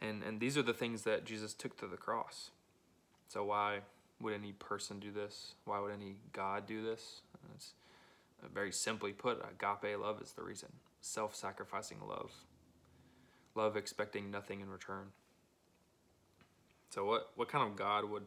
And, 0.00 0.22
and 0.22 0.40
these 0.40 0.56
are 0.56 0.62
the 0.62 0.72
things 0.72 1.02
that 1.02 1.24
Jesus 1.24 1.54
took 1.54 1.76
to 1.78 1.86
the 1.86 1.96
cross. 1.96 2.50
So, 3.28 3.44
why 3.44 3.80
would 4.20 4.32
any 4.32 4.52
person 4.52 5.00
do 5.00 5.10
this? 5.10 5.54
Why 5.64 5.80
would 5.80 5.92
any 5.92 6.16
God 6.32 6.66
do 6.66 6.82
this? 6.82 7.22
It's 7.54 7.72
uh, 8.42 8.46
very 8.52 8.72
simply 8.72 9.12
put, 9.12 9.38
agape 9.38 9.98
love 9.98 10.22
is 10.22 10.32
the 10.32 10.42
reason. 10.42 10.68
Self 11.00 11.34
sacrificing 11.34 11.98
love. 12.06 12.32
Love 13.54 13.76
expecting 13.76 14.30
nothing 14.30 14.60
in 14.60 14.70
return. 14.70 15.08
So, 16.90 17.04
what, 17.04 17.30
what 17.34 17.48
kind 17.48 17.68
of 17.68 17.76
God 17.76 18.08
would 18.08 18.26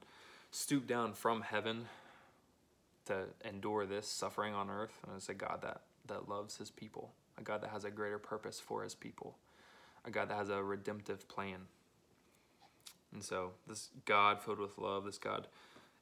stoop 0.52 0.86
down 0.86 1.14
from 1.14 1.42
heaven 1.42 1.86
to 3.06 3.26
endure 3.44 3.86
this 3.86 4.08
suffering 4.08 4.54
on 4.54 4.70
earth? 4.70 5.00
And 5.08 5.16
it's 5.16 5.30
a 5.30 5.34
God 5.34 5.60
that, 5.64 5.82
that 6.08 6.30
loves 6.30 6.58
his 6.58 6.70
people, 6.70 7.12
a 7.38 7.42
God 7.42 7.62
that 7.62 7.72
has 7.72 7.86
a 7.86 7.92
greater 7.92 8.20
purpose 8.20 8.60
for 8.60 8.84
his 8.84 8.94
people, 8.94 9.38
a 10.06 10.12
God 10.12 10.30
that 10.30 10.38
has 10.38 10.50
a 10.50 10.62
redemptive 10.62 11.28
plan. 11.28 11.62
And 13.14 13.24
so, 13.24 13.52
this 13.68 13.90
God 14.06 14.42
filled 14.42 14.60
with 14.60 14.78
love, 14.78 15.06
this 15.06 15.18
God 15.18 15.48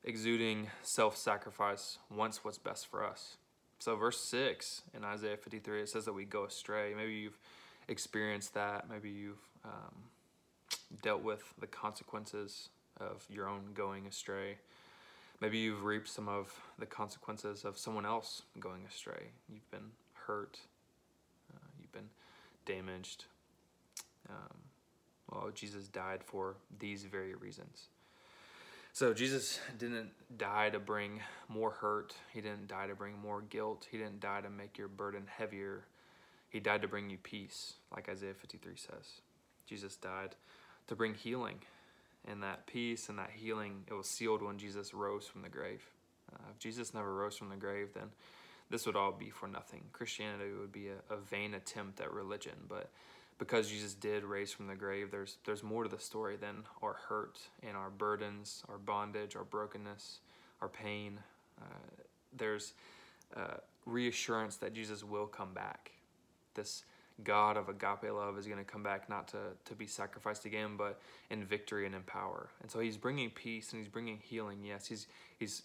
exuding 0.04 0.68
self 0.84 1.18
sacrifice, 1.18 1.98
wants 2.16 2.44
what's 2.44 2.60
best 2.60 2.88
for 2.88 3.04
us. 3.04 3.38
So, 3.80 3.96
verse 3.96 4.20
6 4.20 4.84
in 4.96 5.04
Isaiah 5.04 5.38
53, 5.38 5.82
it 5.82 5.90
says 5.90 6.06
that 6.06 6.14
we 6.14 6.26
go 6.26 6.46
astray. 6.46 6.94
Maybe 6.96 7.14
you've 7.14 7.40
experienced 7.88 8.54
that. 8.54 8.90
Maybe 8.90 9.10
you've 9.10 9.42
um, 9.66 9.96
dealt 11.02 11.24
with 11.24 11.42
the 11.60 11.68
consequences 11.68 12.70
of 13.00 13.26
your 13.30 13.48
own 13.48 13.74
going 13.74 14.06
astray. 14.08 14.58
Maybe 15.42 15.58
you've 15.58 15.84
reaped 15.84 16.10
some 16.10 16.28
of 16.28 16.54
the 16.78 16.86
consequences 16.86 17.64
of 17.64 17.78
someone 17.78 18.06
else 18.06 18.44
going 18.60 18.82
astray. 18.90 19.28
You've 19.48 19.70
been 19.72 19.92
hurt, 20.14 20.60
uh, 21.54 21.68
you've 21.80 21.92
been 21.94 22.10
damaged. 22.66 23.26
Um, 24.30 24.58
well, 25.32 25.52
Jesus 25.54 25.88
died 25.88 26.24
for 26.24 26.56
these 26.80 27.04
very 27.04 27.36
reasons. 27.36 27.88
So 28.92 29.14
Jesus 29.14 29.60
didn't 29.78 30.10
die 30.38 30.72
to 30.72 30.80
bring 30.80 31.22
more 31.48 31.72
hurt. 31.72 32.16
He 32.34 32.42
didn't 32.42 32.68
die 32.68 32.88
to 32.88 32.96
bring 32.96 33.18
more 33.22 33.42
guilt. 33.42 33.88
He 33.90 33.98
didn't 33.98 34.20
die 34.20 34.42
to 34.42 34.50
make 34.50 34.78
your 34.78 34.88
burden 34.88 35.24
heavier. 35.28 35.86
He 36.50 36.60
died 36.60 36.82
to 36.82 36.88
bring 36.88 37.10
you 37.10 37.18
peace, 37.18 37.76
like 37.96 38.10
Isaiah 38.10 38.34
53 38.34 38.74
says. 38.76 39.22
Jesus 39.68 39.96
died 39.96 40.36
to 40.88 40.96
bring 40.96 41.14
healing. 41.14 41.60
And 42.28 42.44
that 42.44 42.68
peace 42.68 43.10
and 43.10 43.18
that 43.18 43.32
healing, 43.34 43.84
it 43.88 43.94
was 43.94 44.08
sealed 44.08 44.42
when 44.42 44.58
Jesus 44.58 44.94
rose 44.94 45.26
from 45.26 45.42
the 45.42 45.50
grave. 45.50 45.84
Uh, 46.32 46.38
if 46.52 46.60
Jesus 46.60 46.94
never 46.94 47.14
rose 47.14 47.36
from 47.36 47.50
the 47.50 47.56
grave, 47.56 47.90
then 47.94 48.10
this 48.70 48.86
would 48.86 48.96
all 48.96 49.12
be 49.12 49.30
for 49.30 49.48
nothing. 49.48 49.82
Christianity 49.94 50.52
would 50.60 50.72
be 50.72 50.90
a, 50.90 51.14
a 51.14 51.18
vain 51.18 51.54
attempt 51.54 52.02
at 52.02 52.14
religion, 52.14 52.56
but 52.68 52.92
because 53.40 53.70
Jesus 53.70 53.94
did 53.94 54.24
raise 54.24 54.52
from 54.52 54.68
the 54.68 54.76
grave, 54.76 55.12
there's 55.12 55.38
there's 55.46 55.64
more 55.64 55.84
to 55.84 55.90
the 55.90 56.00
story 56.00 56.36
than 56.36 56.58
our 56.84 56.98
hurt 57.08 57.40
and 57.66 57.76
our 57.76 57.90
burdens, 57.90 58.64
our 58.70 58.78
bondage, 58.78 59.36
our 59.36 59.46
brokenness, 59.46 60.20
our 60.62 60.68
pain. 60.68 61.20
Uh, 61.60 61.66
there's 62.38 62.74
uh, 63.36 63.58
reassurance 63.86 64.58
that 64.58 64.74
Jesus 64.74 65.04
will 65.04 65.26
come 65.26 65.54
back. 65.54 65.92
This 66.54 66.84
God 67.24 67.58
of 67.58 67.70
agape 67.70 68.12
love 68.12 68.38
is 68.38 68.48
going 68.48 68.60
to 68.60 68.64
come 68.66 68.84
back 68.84 69.10
not 69.10 69.28
to, 69.30 69.38
to 69.66 69.76
be 69.76 69.86
sacrificed 69.86 70.46
again, 70.46 70.78
but 70.78 71.00
in 71.30 71.44
victory 71.44 71.86
and 71.86 71.96
in 71.96 72.04
power. 72.04 72.50
And 72.62 72.72
so 72.72 72.80
he's 72.80 72.98
bringing 72.98 73.30
peace 73.30 73.72
and 73.72 73.82
he's 73.82 73.92
bringing 73.92 74.20
healing. 74.22 74.60
Yes, 74.64 74.88
he's 74.88 75.08
he's 75.38 75.64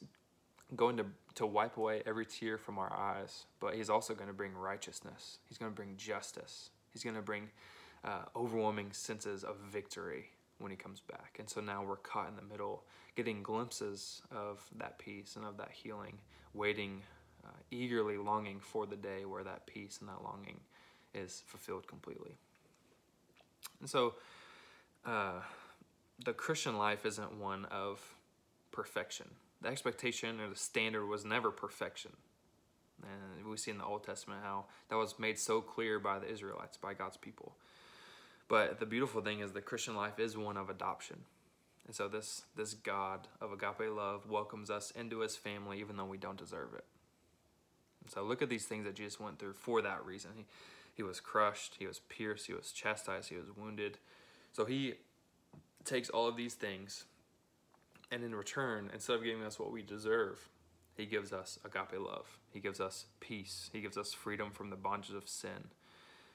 going 0.75 0.97
to, 0.97 1.07
to 1.37 1.47
wipe 1.47 1.77
away 1.77 2.03
every 2.07 2.27
tear 2.27 2.59
from 2.59 2.79
our 2.79 2.93
eyes, 2.93 3.45
but 3.61 3.75
he's 3.75 3.90
also 3.90 4.14
going 4.14 4.29
to 4.29 4.35
bring 4.35 4.55
righteousness. 4.55 5.38
He's 5.49 5.59
going 5.59 5.71
to 5.71 5.77
bring 5.77 5.97
justice. 5.97 6.71
He's 6.93 7.05
going 7.05 7.17
to 7.17 7.23
bring 7.23 7.51
uh, 8.05 8.23
overwhelming 8.35 8.93
senses 8.93 9.45
of 9.45 9.57
victory 9.71 10.31
when 10.59 10.71
he 10.71 10.77
comes 10.77 11.01
back. 11.01 11.37
And 11.38 11.49
so 11.49 11.61
now 11.61 11.85
we're 11.85 11.97
caught 11.97 12.29
in 12.29 12.37
the 12.37 12.43
middle, 12.43 12.85
getting 13.14 13.43
glimpses 13.43 14.23
of 14.31 14.64
that 14.79 14.99
peace 14.99 15.37
and 15.37 15.45
of 15.45 15.57
that 15.59 15.71
healing, 15.73 16.19
waiting, 16.55 17.03
uh, 17.45 17.51
eagerly 17.71 18.17
longing 18.17 18.61
for 18.61 18.87
the 18.87 18.97
day 18.97 19.25
where 19.25 19.45
that 19.45 19.67
peace 19.67 19.99
and 20.01 20.09
that 20.09 20.23
longing 20.23 20.61
is 21.14 21.42
fulfilled 21.46 21.87
completely. 21.87 22.33
And 23.81 23.88
so 23.88 24.14
uh, 25.05 25.40
the 26.24 26.33
Christian 26.33 26.79
life 26.79 27.05
isn't 27.07 27.38
one 27.38 27.66
of 27.66 28.00
perfection. 28.72 29.27
The 29.62 29.68
expectation 29.68 30.40
or 30.40 30.48
the 30.48 30.57
standard 30.57 31.07
was 31.07 31.24
never 31.24 31.50
perfection. 31.50 32.12
And 33.03 33.46
we 33.46 33.57
see 33.57 33.70
in 33.70 33.79
the 33.79 33.85
Old 33.85 34.05
Testament 34.05 34.40
how 34.42 34.66
that 34.88 34.96
was 34.96 35.18
made 35.18 35.38
so 35.38 35.61
clear 35.61 35.98
by 35.98 36.18
the 36.18 36.31
Israelites, 36.31 36.77
by 36.77 36.94
God's 36.94 37.16
people. 37.16 37.57
But 38.48 38.79
the 38.79 38.87
beautiful 38.87 39.20
thing 39.20 39.40
is 39.40 39.53
the 39.53 39.61
Christian 39.61 39.96
life 39.96 40.18
is 40.18 40.37
one 40.37 40.57
of 40.57 40.70
adoption. 40.70 41.20
And 41.87 41.94
so 41.94 42.09
this 42.09 42.42
this 42.57 42.74
God 42.74 43.29
of 43.40 43.53
agape 43.53 43.90
love 43.94 44.29
welcomes 44.29 44.70
us 44.70 44.90
into 44.92 45.20
his 45.20 45.37
family 45.37 45.81
even 45.81 45.96
though 45.96 46.05
we 46.05 46.16
don't 46.16 46.38
deserve 46.38 46.74
it. 46.74 46.85
And 48.03 48.12
so 48.12 48.22
look 48.22 48.42
at 48.42 48.48
these 48.48 48.66
things 48.66 48.85
that 48.85 48.94
Jesus 48.94 49.20
went 49.20 49.38
through 49.38 49.55
for 49.55 49.83
that 49.83 50.05
reason. 50.05 50.31
He, 50.37 50.44
he 50.94 51.02
was 51.02 51.20
crushed, 51.20 51.76
he 51.78 51.87
was 51.87 52.00
pierced, 52.00 52.46
he 52.46 52.54
was 52.54 52.72
chastised, 52.72 53.28
he 53.28 53.37
was 53.37 53.48
wounded. 53.57 53.98
So 54.52 54.64
he 54.64 54.94
takes 55.85 56.09
all 56.09 56.26
of 56.26 56.37
these 56.37 56.54
things 56.54 57.04
and 58.14 58.22
in 58.22 58.35
return, 58.35 58.90
instead 58.92 59.16
of 59.16 59.24
giving 59.24 59.42
us 59.42 59.59
what 59.59 59.72
we 59.72 59.83
deserve, 59.83 60.48
he 60.96 61.07
gives 61.07 61.33
us 61.33 61.59
agape 61.64 61.98
love. 61.98 62.38
He 62.52 62.61
gives 62.61 62.80
us 62.80 63.07
peace. 63.18 63.70
He 63.72 63.80
gives 63.80 63.98
us 63.98 64.12
freedom 64.12 64.52
from 64.52 64.70
the 64.70 64.76
bondages 64.76 65.16
of 65.16 65.28
sin. 65.28 65.70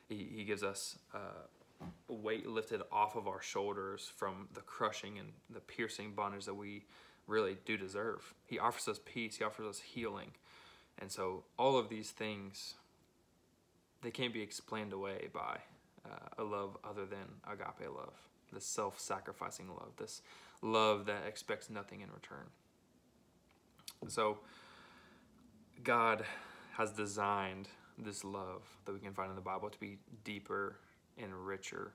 He, 0.10 0.28
he 0.36 0.44
gives 0.44 0.62
us 0.64 0.98
uh, 1.14 1.86
weight 2.10 2.48
lifted 2.48 2.82
off 2.92 3.16
of 3.16 3.28
our 3.28 3.42
shoulders 3.42 4.12
from 4.14 4.50
the 4.54 4.62
crushing 4.62 5.20
and 5.20 5.30
the 5.50 5.62
piercing 5.62 6.12
bondage 6.12 6.46
that 6.46 6.56
we 6.56 6.84
really 7.28 7.58
do 7.66 7.78
deserve. 7.78 8.34
He 8.46 8.60
offers 8.60 8.88
us 8.90 9.00
peace. 9.06 9.38
He 9.38 9.44
offers 9.46 9.66
us 9.66 9.80
healing. 9.80 10.32
And 10.98 11.10
so 11.10 11.46
all 11.58 11.78
of 11.78 11.88
these 11.88 12.10
things, 12.10 12.74
they 14.02 14.12
can't 14.12 14.34
be 14.34 14.42
explained 14.42 14.94
away 14.94 15.28
by 15.34 15.58
uh, 16.06 16.42
a 16.42 16.44
love 16.44 16.78
other 16.84 17.06
than 17.06 17.20
agape 17.52 17.90
love, 17.94 18.14
this 18.54 18.66
self 18.66 19.00
sacrificing 19.00 19.68
love, 19.70 19.92
this 19.98 20.22
love 20.62 21.06
that 21.06 21.26
expects 21.28 21.70
nothing 21.70 22.02
in 22.02 22.10
return. 22.12 22.48
So, 24.08 24.40
God 25.84 26.24
has 26.78 26.92
designed 26.92 27.68
this 27.98 28.24
love 28.24 28.64
that 28.86 28.94
we 28.94 29.00
can 29.00 29.14
find 29.14 29.30
in 29.30 29.36
the 29.36 29.42
Bible 29.42 29.70
to 29.70 29.80
be 29.80 29.98
deeper 30.24 30.78
and 31.18 31.34
richer, 31.34 31.92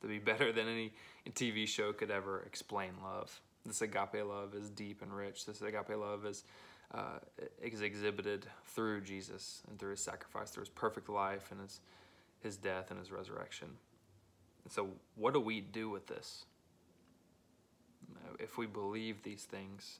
to 0.00 0.06
be 0.06 0.18
better 0.18 0.52
than 0.52 0.68
any 0.68 0.92
TV 1.30 1.66
show 1.66 1.92
could 1.92 2.10
ever 2.10 2.42
explain 2.46 2.92
love. 3.02 3.40
This 3.66 3.80
agape 3.82 4.24
love 4.24 4.54
is 4.54 4.70
deep 4.70 5.02
and 5.02 5.12
rich. 5.12 5.46
This 5.46 5.62
agape 5.62 5.96
love 5.96 6.26
is 6.26 6.44
uh, 6.94 7.18
is 7.60 7.80
exhibited 7.80 8.46
through 8.66 9.00
Jesus 9.00 9.62
and 9.68 9.78
through 9.78 9.90
his 9.90 10.00
sacrifice, 10.00 10.50
through 10.50 10.62
his 10.62 10.68
perfect 10.68 11.08
life 11.08 11.50
and 11.50 11.60
his 11.60 11.80
his 12.44 12.56
death 12.56 12.90
and 12.90 13.00
his 13.00 13.10
resurrection. 13.10 13.68
And 14.62 14.72
so, 14.72 14.88
what 15.16 15.34
do 15.34 15.40
we 15.40 15.60
do 15.60 15.90
with 15.90 16.06
this? 16.06 16.44
If 18.38 18.58
we 18.58 18.66
believe 18.66 19.22
these 19.22 19.44
things, 19.44 19.98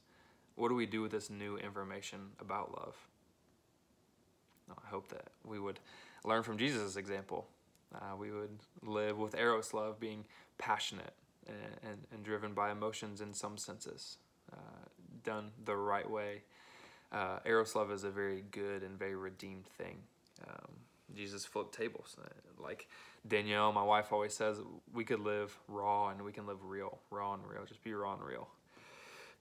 what 0.55 0.69
do 0.69 0.75
we 0.75 0.87
do 0.87 1.03
with 1.03 1.11
this 1.11 1.31
new 1.31 1.57
information 1.57 2.21
about 2.41 2.73
love? 2.73 2.97
I 4.71 4.89
hope 4.89 5.09
that 5.09 5.29
we 5.45 5.59
would 5.59 5.81
learn 6.25 6.43
from 6.43 6.59
Jesus' 6.59 6.97
example. 6.97 7.47
Uh, 7.95 8.17
we 8.19 8.31
would 8.31 8.59
live 8.83 9.19
with 9.19 9.37
Eros 9.37 9.73
love, 9.73 10.01
being 10.01 10.25
passionate 10.59 11.13
and, 11.47 11.57
and, 11.91 11.99
and 12.13 12.25
driven 12.25 12.53
by 12.53 12.71
emotions 12.71 13.21
in 13.21 13.33
some 13.33 13.57
senses, 13.57 14.19
uh, 14.53 14.57
done 15.23 15.51
the 15.65 15.77
right 15.77 16.09
way. 16.09 16.43
Uh, 17.15 17.39
Eros 17.47 17.77
love 17.77 17.93
is 17.93 18.03
a 18.03 18.11
very 18.11 18.43
good 18.51 18.83
and 18.83 18.99
very 18.99 19.15
redeemed 19.15 19.67
thing. 19.79 19.99
Um, 20.49 20.73
Jesus 21.15 21.45
flipped 21.45 21.73
tables. 21.73 22.17
Uh, 22.21 22.27
Like 22.61 22.89
Danielle, 23.27 23.73
my 23.73 23.85
wife, 23.85 24.13
always 24.13 24.35
says, 24.35 24.59
we 24.93 25.05
could 25.05 25.21
live 25.21 25.57
raw 25.69 26.09
and 26.09 26.23
we 26.23 26.33
can 26.33 26.47
live 26.47 26.65
real. 26.65 26.99
Raw 27.11 27.35
and 27.35 27.43
real. 27.47 27.65
Just 27.67 27.85
be 27.85 27.95
raw 27.95 28.15
and 28.15 28.23
real. 28.23 28.49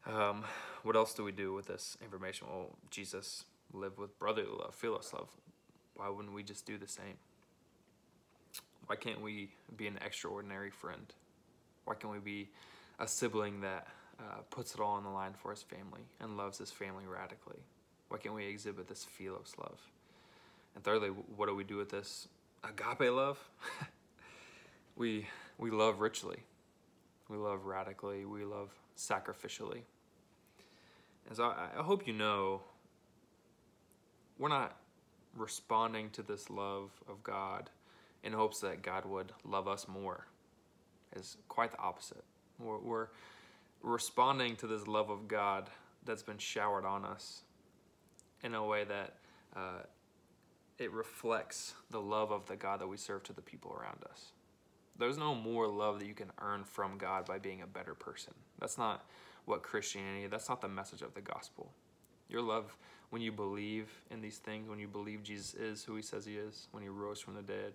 Um, 0.06 0.44
what 0.84 0.96
else 0.96 1.14
do 1.14 1.24
we 1.24 1.32
do 1.32 1.54
with 1.54 1.68
this 1.68 1.98
information? 2.02 2.48
Well, 2.52 2.78
Jesus 2.92 3.46
lived 3.74 3.98
with 3.98 4.20
brotherly 4.20 4.50
love, 4.50 4.76
philos 4.76 5.12
love. 5.14 5.30
Why 5.96 6.10
wouldn't 6.10 6.36
we 6.36 6.44
just 6.44 6.66
do 6.66 6.78
the 6.78 6.88
same? 6.88 7.18
Why 8.86 8.98
can't 8.98 9.22
we 9.22 9.50
be 9.76 9.88
an 9.88 9.98
extraordinary 10.06 10.70
friend? 10.70 11.14
Why 11.86 11.96
can't 11.96 12.14
we 12.14 12.20
be 12.20 12.50
a 13.00 13.08
sibling 13.08 13.62
that 13.62 13.88
uh, 14.24 14.42
puts 14.50 14.74
it 14.74 14.80
all 14.80 14.94
on 14.94 15.04
the 15.04 15.10
line 15.10 15.34
for 15.34 15.52
his 15.52 15.62
family 15.62 16.02
and 16.20 16.38
loves 16.38 16.58
his 16.58 16.72
family 16.72 17.06
radically? 17.06 17.60
Why 18.10 18.18
can't 18.18 18.36
we 18.36 18.46
exhibit 18.46 18.88
this 18.88 19.04
philos 19.04 19.54
love? 19.58 19.80
And 20.76 20.84
thirdly, 20.84 21.10
what 21.10 21.48
do 21.48 21.56
we 21.56 21.64
do 21.64 21.78
with 21.78 21.90
this 21.90 22.28
agape 22.64 23.12
love? 23.12 23.40
we 24.96 25.28
we 25.58 25.72
love 25.72 26.00
richly. 26.00 26.38
We 27.30 27.38
love 27.38 27.66
radically. 27.66 28.26
We 28.26 28.44
love 28.44 28.70
sacrificially. 28.98 29.82
And 31.28 31.38
so 31.38 31.46
I, 31.46 31.80
I 31.80 31.84
hope 31.84 32.08
you 32.08 32.14
know 32.14 32.62
we're 34.38 34.50
not 34.50 34.76
responding 35.36 36.10
to 36.12 36.22
this 36.22 36.50
love 36.50 36.92
of 37.08 37.24
God 37.24 37.70
in 38.24 38.34
hopes 38.34 38.60
that 38.62 38.82
God 38.82 39.06
would 39.06 39.32
love 39.44 39.68
us 39.68 39.88
more. 39.88 40.28
It's 41.16 41.38
quite 41.48 41.72
the 41.72 41.80
opposite. 41.80 42.24
We're, 42.60 42.80
we're 42.80 43.08
responding 43.84 44.56
to 44.56 44.68
this 44.68 44.88
love 44.88 45.10
of 45.10 45.28
God 45.28 45.70
that's 46.06 46.24
been 46.24 46.38
showered 46.38 46.86
on 46.86 47.06
us 47.06 47.42
in 48.44 48.56
a 48.56 48.66
way 48.66 48.84
that 48.86 49.16
uh, 49.56 49.84
it 50.80 50.92
reflects 50.92 51.74
the 51.92 52.00
love 52.00 52.32
of 52.32 52.46
the 52.48 52.56
God 52.56 52.82
that 52.82 52.88
we 52.88 52.98
serve 52.98 53.24
to 53.24 53.34
the 53.34 53.42
people 53.42 53.78
around 53.80 54.04
us. 54.10 54.32
There's 54.98 55.18
no 55.18 55.36
more 55.36 55.68
love 55.68 56.00
that 56.00 56.08
you 56.08 56.14
can 56.14 56.32
earn 56.42 56.64
from 56.64 56.98
God 56.98 57.26
by 57.26 57.40
being 57.40 57.62
a 57.62 57.68
better 57.68 57.94
person. 57.94 58.34
That's 58.60 58.78
not 58.78 59.06
what 59.46 59.64
Christianity, 59.64 60.28
that's 60.28 60.50
not 60.50 60.62
the 60.62 60.68
message 60.68 61.02
of 61.02 61.14
the 61.14 61.22
gospel. 61.22 61.72
Your 62.30 62.42
love, 62.42 62.78
when 63.10 63.22
you 63.22 63.32
believe 63.32 63.90
in 64.10 64.22
these 64.22 64.38
things, 64.38 64.70
when 64.70 64.80
you 64.80 64.88
believe 64.88 65.24
Jesus 65.24 65.54
is 65.56 65.84
who 65.84 65.96
he 65.96 66.02
says 66.02 66.26
he 66.26 66.36
is, 66.36 66.68
when 66.72 66.84
he 66.84 66.90
rose 66.90 67.20
from 67.20 67.36
the 67.36 67.42
dead, 67.42 67.74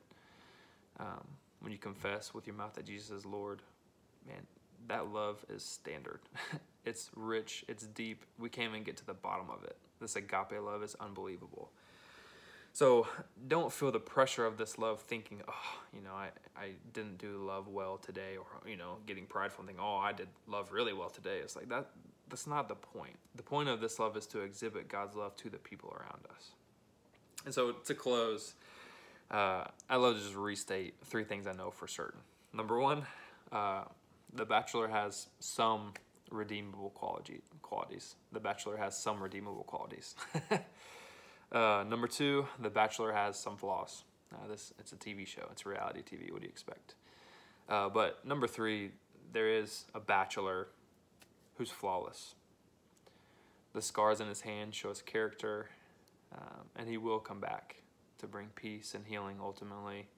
um, 0.99 1.27
when 1.61 1.73
you 1.73 1.79
confess 1.79 2.33
with 2.33 2.47
your 2.47 2.57
mouth 2.57 2.75
that 2.75 2.87
Jesus 2.87 3.11
is 3.11 3.27
Lord, 3.27 3.63
man, 4.27 4.47
that 4.87 5.13
love 5.13 5.45
is 5.49 5.63
standard. 5.63 6.21
it's 6.85 7.11
rich, 7.17 7.65
it's 7.69 7.87
deep. 7.87 8.25
We 8.39 8.49
can't 8.49 8.71
even 8.71 8.85
get 8.85 8.97
to 8.99 9.07
the 9.07 9.15
bottom 9.15 9.51
of 9.51 9.65
it. 9.65 9.77
This 10.01 10.17
agape 10.17 10.61
love 10.63 10.83
is 10.83 10.97
unbelievable. 11.01 11.71
So 12.73 13.09
don't 13.49 13.73
feel 13.73 13.91
the 13.91 13.99
pressure 13.99 14.47
of 14.47 14.57
this 14.57 14.79
love 14.79 15.01
thinking, 15.01 15.43
oh, 15.49 15.81
you 15.93 16.01
know, 16.01 16.13
I, 16.13 16.29
I 16.57 16.71
didn't 16.93 17.19
do 17.19 17.39
love 17.39 17.67
well 17.67 17.97
today, 17.97 18.37
or, 18.37 18.69
you 18.69 18.77
know, 18.77 18.99
getting 19.07 19.27
prideful 19.27 19.63
and 19.63 19.69
thinking, 19.69 19.85
oh, 19.85 19.97
I 19.97 20.13
did 20.13 20.29
love 20.47 20.71
really 20.71 20.93
well 20.93 21.11
today. 21.11 21.39
It's 21.43 21.57
like 21.57 21.69
that, 21.71 21.87
that's 22.29 22.47
not 22.47 22.69
the 22.69 22.77
point. 22.77 23.17
The 23.35 23.43
point 23.43 23.69
of 23.69 23.81
this 23.81 23.99
love 23.99 24.17
is 24.17 24.27
to 24.27 24.43
exhibit 24.43 24.89
God's 24.89 25.17
love 25.17 25.35
to 25.37 25.51
the 25.51 25.57
people 25.57 25.91
around 25.91 26.25
us. 26.31 26.51
And 27.45 27.53
so 27.53 27.73
to 27.73 27.95
close, 27.95 28.55
uh, 29.31 29.65
I 29.91 29.97
love 29.97 30.17
to 30.17 30.23
just 30.23 30.37
restate 30.37 30.95
three 31.05 31.25
things 31.25 31.47
I 31.47 31.53
know 31.53 31.71
for 31.71 31.89
certain. 31.89 32.21
Number 32.53 32.79
one, 32.79 33.03
uh, 33.51 33.85
The 34.33 34.45
Bachelor 34.45 34.89
has 34.89 35.29
some 35.41 35.93
redeemable 36.31 36.91
quality, 36.91 37.41
qualities. 37.63 38.17
The 38.33 38.41
Bachelor 38.41 38.77
has 38.77 38.97
some 38.97 39.23
redeemable 39.23 39.65
qualities. 39.65 40.15
Uh, 41.51 41.83
number 41.89 42.07
two, 42.07 42.47
The 42.61 42.69
Bachelor 42.69 43.11
has 43.11 43.39
some 43.39 43.57
flaws. 43.57 44.05
Uh, 44.35 44.47
this 44.49 44.75
it's 44.79 44.93
a 44.93 44.97
TV 44.97 45.27
show. 45.27 45.49
It's 45.51 45.65
reality 45.65 46.03
TV. 46.03 46.31
What 46.31 46.41
do 46.41 46.47
you 46.47 46.51
expect? 46.51 46.95
Uh, 47.69 47.89
but 47.89 48.25
number 48.25 48.47
three, 48.47 48.91
there 49.33 49.49
is 49.49 49.85
a 49.95 50.01
bachelor 50.01 50.69
who's 51.57 51.71
flawless. 51.71 52.35
The 53.75 53.83
scars 53.83 54.21
in 54.21 54.29
his 54.29 54.43
hand 54.43 54.75
show 54.75 54.89
his 54.89 55.03
character, 55.03 55.69
um, 56.33 56.67
and 56.77 56.89
he 56.89 56.97
will 56.97 57.19
come 57.19 57.41
back 57.41 57.83
to 58.19 58.27
bring 58.27 58.49
peace 58.55 58.95
and 58.95 59.05
healing. 59.07 59.37
Ultimately, 59.41 60.09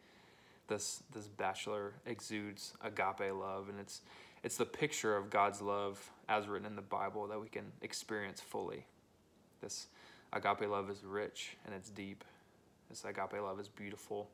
this 0.70 1.02
this 1.12 1.28
bachelor 1.28 1.92
exudes 2.06 2.72
agape 2.82 3.34
love, 3.34 3.68
and 3.68 3.78
it's 3.78 4.00
it's 4.42 4.56
the 4.56 4.64
picture 4.64 5.14
of 5.16 5.28
God's 5.28 5.60
love 5.60 6.10
as 6.26 6.48
written 6.48 6.66
in 6.66 6.76
the 6.76 6.82
Bible 6.82 7.26
that 7.26 7.38
we 7.38 7.48
can 7.48 7.72
experience 7.82 8.40
fully. 8.40 8.86
This 9.60 9.88
agape 10.32 10.66
love 10.66 10.88
is 10.88 11.04
rich 11.04 11.56
and 11.66 11.74
it's 11.74 11.90
deep. 11.90 12.24
This 12.88 13.04
agape 13.04 13.42
love 13.42 13.60
is 13.60 13.68
beautiful. 13.68 14.30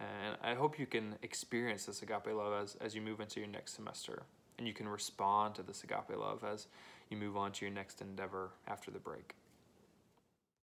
And 0.00 0.36
I 0.42 0.54
hope 0.54 0.78
you 0.78 0.86
can 0.86 1.14
experience 1.22 1.86
this 1.86 2.02
agape 2.02 2.34
love 2.34 2.60
as, 2.60 2.76
as 2.80 2.94
you 2.94 3.00
move 3.00 3.20
into 3.20 3.38
your 3.38 3.48
next 3.48 3.74
semester. 3.74 4.24
And 4.58 4.66
you 4.66 4.74
can 4.74 4.88
respond 4.88 5.54
to 5.54 5.62
this 5.62 5.84
agape 5.84 6.18
love 6.18 6.42
as 6.44 6.66
you 7.08 7.16
move 7.16 7.36
on 7.36 7.52
to 7.52 7.64
your 7.64 7.72
next 7.72 8.00
endeavor 8.00 8.50
after 8.66 8.90
the 8.90 8.98
break. 8.98 9.34